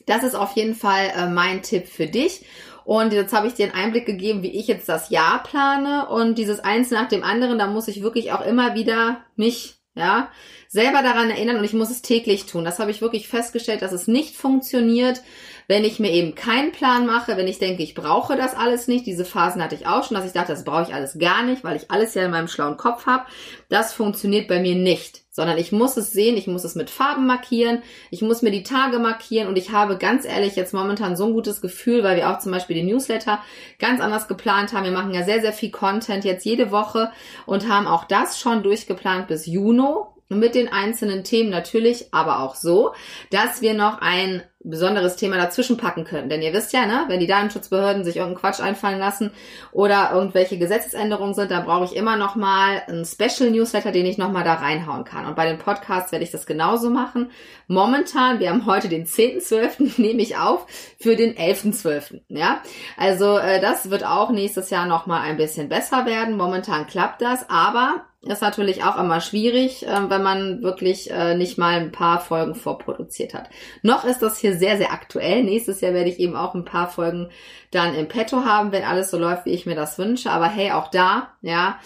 Das 0.08 0.24
ist 0.24 0.34
auf 0.34 0.54
jeden 0.54 0.74
Fall 0.74 1.12
äh, 1.16 1.28
mein 1.28 1.62
Tipp 1.62 1.88
für 1.88 2.08
dich. 2.08 2.46
Und 2.86 3.12
jetzt 3.12 3.34
habe 3.34 3.48
ich 3.48 3.54
dir 3.54 3.66
einen 3.66 3.76
Einblick 3.76 4.06
gegeben, 4.06 4.42
wie 4.42 4.58
ich 4.58 4.68
jetzt 4.68 4.88
das 4.88 5.10
Jahr 5.10 5.44
plane. 5.44 6.08
Und 6.08 6.38
dieses 6.38 6.62
eins 6.62 6.90
nach 6.90 7.10
dem 7.10 7.22
anderen, 7.22 7.60
da 7.60 7.68
muss 7.68 7.90
ich 7.90 8.02
wirklich 8.02 8.32
auch 8.32 8.44
immer 8.44 8.74
wieder 8.76 9.22
mich, 9.36 9.76
ja, 9.94 10.32
selber 10.70 11.02
daran 11.02 11.30
erinnern 11.30 11.58
und 11.58 11.66
ich 11.66 11.74
muss 11.74 11.90
es 11.90 12.02
täglich 12.02 12.46
tun. 12.46 12.64
Das 12.64 12.80
habe 12.80 12.92
ich 12.92 13.02
wirklich 13.02 13.28
festgestellt, 13.28 13.82
dass 13.82 13.92
es 13.92 14.08
nicht 14.08 14.36
funktioniert, 14.36 15.22
wenn 15.68 15.84
ich 15.84 16.00
mir 16.00 16.12
eben 16.12 16.34
keinen 16.34 16.72
Plan 16.72 17.06
mache, 17.06 17.38
wenn 17.38 17.48
ich 17.48 17.60
denke, 17.60 17.84
ich 17.84 17.94
brauche 17.94 18.38
das 18.38 18.56
alles 18.56 18.88
nicht. 18.88 19.06
Diese 19.06 19.26
Phasen 19.26 19.62
hatte 19.62 19.76
ich 19.76 19.86
auch 19.86 20.04
schon, 20.04 20.16
dass 20.16 20.26
ich 20.26 20.34
dachte, 20.34 20.54
das 20.54 20.64
brauche 20.64 20.84
ich 20.84 20.94
alles 20.94 21.20
gar 21.20 21.44
nicht, 21.44 21.64
weil 21.64 21.76
ich 21.76 21.92
alles 21.92 22.14
ja 22.14 22.26
in 22.26 22.32
meinem 22.32 22.48
schlauen 22.48 22.78
Kopf 22.78 23.06
habe. 23.06 23.26
Das 23.70 23.94
funktioniert 23.94 24.48
bei 24.48 24.60
mir 24.60 24.76
nicht 24.76 25.28
sondern 25.38 25.60
ich 25.60 25.72
muss 25.72 25.98
es 25.98 26.12
sehen, 26.12 26.36
ich 26.36 26.48
muss 26.48 26.64
es 26.64 26.74
mit 26.74 26.90
Farben 26.90 27.28
markieren, 27.28 27.84
ich 28.10 28.24
muss 28.24 28.42
mir 28.42 28.50
die 28.50 28.64
Tage 28.64 28.98
markieren 28.98 29.48
und 29.48 29.56
ich 29.56 29.72
habe 29.72 29.98
ganz 29.98 30.26
ehrlich 30.26 30.56
jetzt 30.56 30.74
momentan 30.74 31.16
so 31.16 31.28
ein 31.28 31.34
gutes 31.34 31.62
Gefühl, 31.62 32.04
weil 32.04 32.16
wir 32.16 32.32
auch 32.32 32.40
zum 32.40 32.52
Beispiel 32.52 32.76
den 32.76 32.88
Newsletter 32.88 33.38
ganz 33.78 34.02
anders 34.02 34.28
geplant 34.28 34.74
haben. 34.74 34.86
Wir 34.86 34.92
machen 34.92 35.14
ja 35.14 35.24
sehr, 35.24 35.40
sehr 35.40 35.54
viel 35.54 35.70
Content 35.70 36.26
jetzt 36.26 36.44
jede 36.44 36.72
Woche 36.72 37.12
und 37.46 37.70
haben 37.70 37.86
auch 37.86 38.06
das 38.06 38.40
schon 38.40 38.64
durchgeplant 38.64 39.28
bis 39.28 39.46
Juni 39.46 39.84
mit 40.30 40.56
den 40.56 40.72
einzelnen 40.72 41.24
Themen 41.24 41.50
natürlich, 41.50 42.14
aber 42.14 42.42
auch 42.42 42.56
so, 42.56 42.94
dass 43.32 43.62
wir 43.62 43.74
noch 43.74 44.02
ein 44.02 44.44
besonderes 44.60 45.16
Thema 45.16 45.38
dazwischen 45.38 45.78
packen 45.78 46.04
können. 46.04 46.30
Denn 46.30 46.42
ihr 46.42 46.52
wisst 46.52 46.74
ja, 46.74 46.86
ne, 46.86 47.06
wenn 47.08 47.20
die 47.20 47.28
Datenschutzbehörden 47.28 48.04
sich 48.04 48.18
irgendeinen 48.18 48.42
Quatsch 48.42 48.60
einfallen 48.60 49.00
lassen 49.00 49.32
oder 49.72 50.12
irgendwelche 50.14 50.58
Gesetzesänderungen 50.58 51.34
sind, 51.34 51.52
dann 51.52 51.66
brauche 51.66 51.86
ich 51.86 51.96
immer 51.96 52.18
noch 52.18 52.36
mal 52.36 52.82
einen 52.88 53.06
Special 53.06 53.50
Newsletter, 53.52 53.92
den 53.92 54.06
ich 54.06 54.18
noch 54.18 54.32
mal 54.32 54.44
da 54.44 54.56
reinhauen 54.56 55.06
kann. 55.06 55.26
Und 55.26 55.36
bei 55.36 55.48
den 55.48 55.60
Podcasts 55.60 56.12
werde 56.12 56.26
ich 56.26 56.32
das 56.32 56.46
genauso 56.46 56.90
machen. 56.90 57.32
Momentan, 57.68 58.40
wir 58.40 58.50
haben 58.50 58.66
heute 58.66 58.90
den 58.90 59.06
10.12., 59.06 60.02
nehme 60.02 60.22
ich 60.22 60.38
auf 60.38 60.66
für 61.00 61.16
den 61.16 61.36
11.12. 61.36 62.22
Ja, 62.28 62.62
also 62.98 63.38
äh, 63.38 63.62
das 63.62 63.90
wird 63.90 64.06
auch 64.06 64.32
nächstes 64.32 64.70
Jahr 64.70 64.86
noch 64.86 65.06
mal 65.06 65.22
ein 65.22 65.38
bisschen 65.38 65.70
besser 65.70 66.06
werden. 66.06 66.36
Momentan 66.36 66.88
klappt 66.88 67.22
das, 67.22 67.50
aber 67.50 68.06
ist 68.30 68.42
natürlich 68.42 68.84
auch 68.84 68.98
immer 68.98 69.22
schwierig, 69.22 69.86
äh, 69.86 70.10
wenn 70.10 70.24
man 70.24 70.64
wirklich 70.64 71.12
äh, 71.12 71.36
nicht 71.36 71.58
mal 71.58 71.80
ein 71.80 71.92
paar 71.92 72.20
Folgen 72.20 72.56
vorproduziert 72.56 73.34
hat. 73.34 73.50
Noch 73.82 74.06
ist 74.06 74.22
das 74.22 74.38
hier 74.38 74.58
sehr, 74.58 74.78
sehr 74.78 74.92
aktuell. 74.92 75.44
Nächstes 75.44 75.82
Jahr 75.82 75.94
werde 75.94 76.10
ich 76.10 76.20
eben 76.20 76.36
auch 76.36 76.56
ein 76.56 76.66
paar 76.66 76.90
Folgen 76.90 77.30
dann 77.72 77.96
im 77.96 78.08
Petto 78.08 78.46
haben, 78.46 78.72
wenn 78.72 78.84
alles 78.84 79.12
so 79.12 79.18
läuft, 79.18 79.46
wie 79.46 79.54
ich 79.54 79.66
mir 79.66 79.76
das 79.76 79.98
wünsche. 79.98 80.32
Aber 80.32 80.48
hey, 80.48 80.72
auch 80.72 80.90
da, 80.90 81.34
ja, 81.42 81.80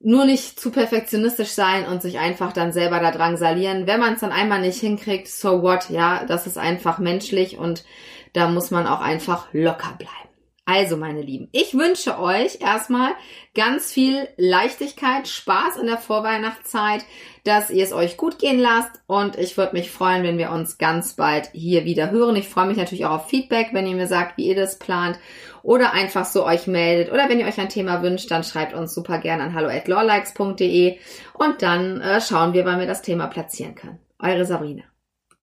nur 0.00 0.24
nicht 0.24 0.58
zu 0.58 0.70
perfektionistisch 0.70 1.50
sein 1.50 1.86
und 1.86 2.00
sich 2.00 2.18
einfach 2.18 2.52
dann 2.52 2.72
selber 2.72 3.00
da 3.00 3.10
drangsalieren. 3.10 3.86
Wenn 3.86 4.00
man 4.00 4.14
es 4.14 4.20
dann 4.20 4.32
einmal 4.32 4.60
nicht 4.60 4.80
hinkriegt, 4.80 5.28
so 5.28 5.62
what, 5.62 5.90
ja, 5.90 6.24
das 6.24 6.46
ist 6.46 6.56
einfach 6.56 6.98
menschlich 6.98 7.58
und 7.58 7.84
da 8.32 8.48
muss 8.48 8.70
man 8.70 8.86
auch 8.86 9.00
einfach 9.00 9.48
locker 9.52 9.94
bleiben. 9.98 10.29
Also, 10.66 10.96
meine 10.96 11.22
Lieben, 11.22 11.48
ich 11.52 11.74
wünsche 11.74 12.20
euch 12.20 12.60
erstmal 12.60 13.12
ganz 13.54 13.92
viel 13.92 14.28
Leichtigkeit, 14.36 15.26
Spaß 15.26 15.76
in 15.78 15.86
der 15.86 15.98
Vorweihnachtszeit, 15.98 17.04
dass 17.44 17.70
ihr 17.70 17.82
es 17.82 17.92
euch 17.92 18.16
gut 18.16 18.38
gehen 18.38 18.60
lasst 18.60 19.00
und 19.06 19.36
ich 19.36 19.56
würde 19.56 19.74
mich 19.74 19.90
freuen, 19.90 20.22
wenn 20.22 20.38
wir 20.38 20.52
uns 20.52 20.78
ganz 20.78 21.14
bald 21.14 21.50
hier 21.52 21.84
wieder 21.84 22.10
hören. 22.10 22.36
Ich 22.36 22.48
freue 22.48 22.66
mich 22.66 22.76
natürlich 22.76 23.06
auch 23.06 23.16
auf 23.16 23.28
Feedback, 23.28 23.70
wenn 23.72 23.86
ihr 23.86 23.96
mir 23.96 24.06
sagt, 24.06 24.36
wie 24.36 24.46
ihr 24.46 24.54
das 24.54 24.78
plant 24.78 25.18
oder 25.62 25.92
einfach 25.92 26.24
so 26.24 26.44
euch 26.44 26.66
meldet 26.66 27.12
oder 27.12 27.28
wenn 27.28 27.40
ihr 27.40 27.46
euch 27.46 27.58
ein 27.58 27.68
Thema 27.68 28.02
wünscht, 28.02 28.30
dann 28.30 28.44
schreibt 28.44 28.74
uns 28.74 28.94
super 28.94 29.18
gerne 29.18 29.42
an 29.42 29.54
hallo 29.54 29.68
at 29.68 29.88
und 31.34 31.62
dann 31.62 32.00
äh, 32.00 32.20
schauen 32.20 32.52
wir, 32.52 32.64
wann 32.64 32.78
wir 32.78 32.86
das 32.86 33.02
Thema 33.02 33.26
platzieren 33.26 33.74
können. 33.74 33.98
Eure 34.18 34.44
Sabrina. 34.44 34.89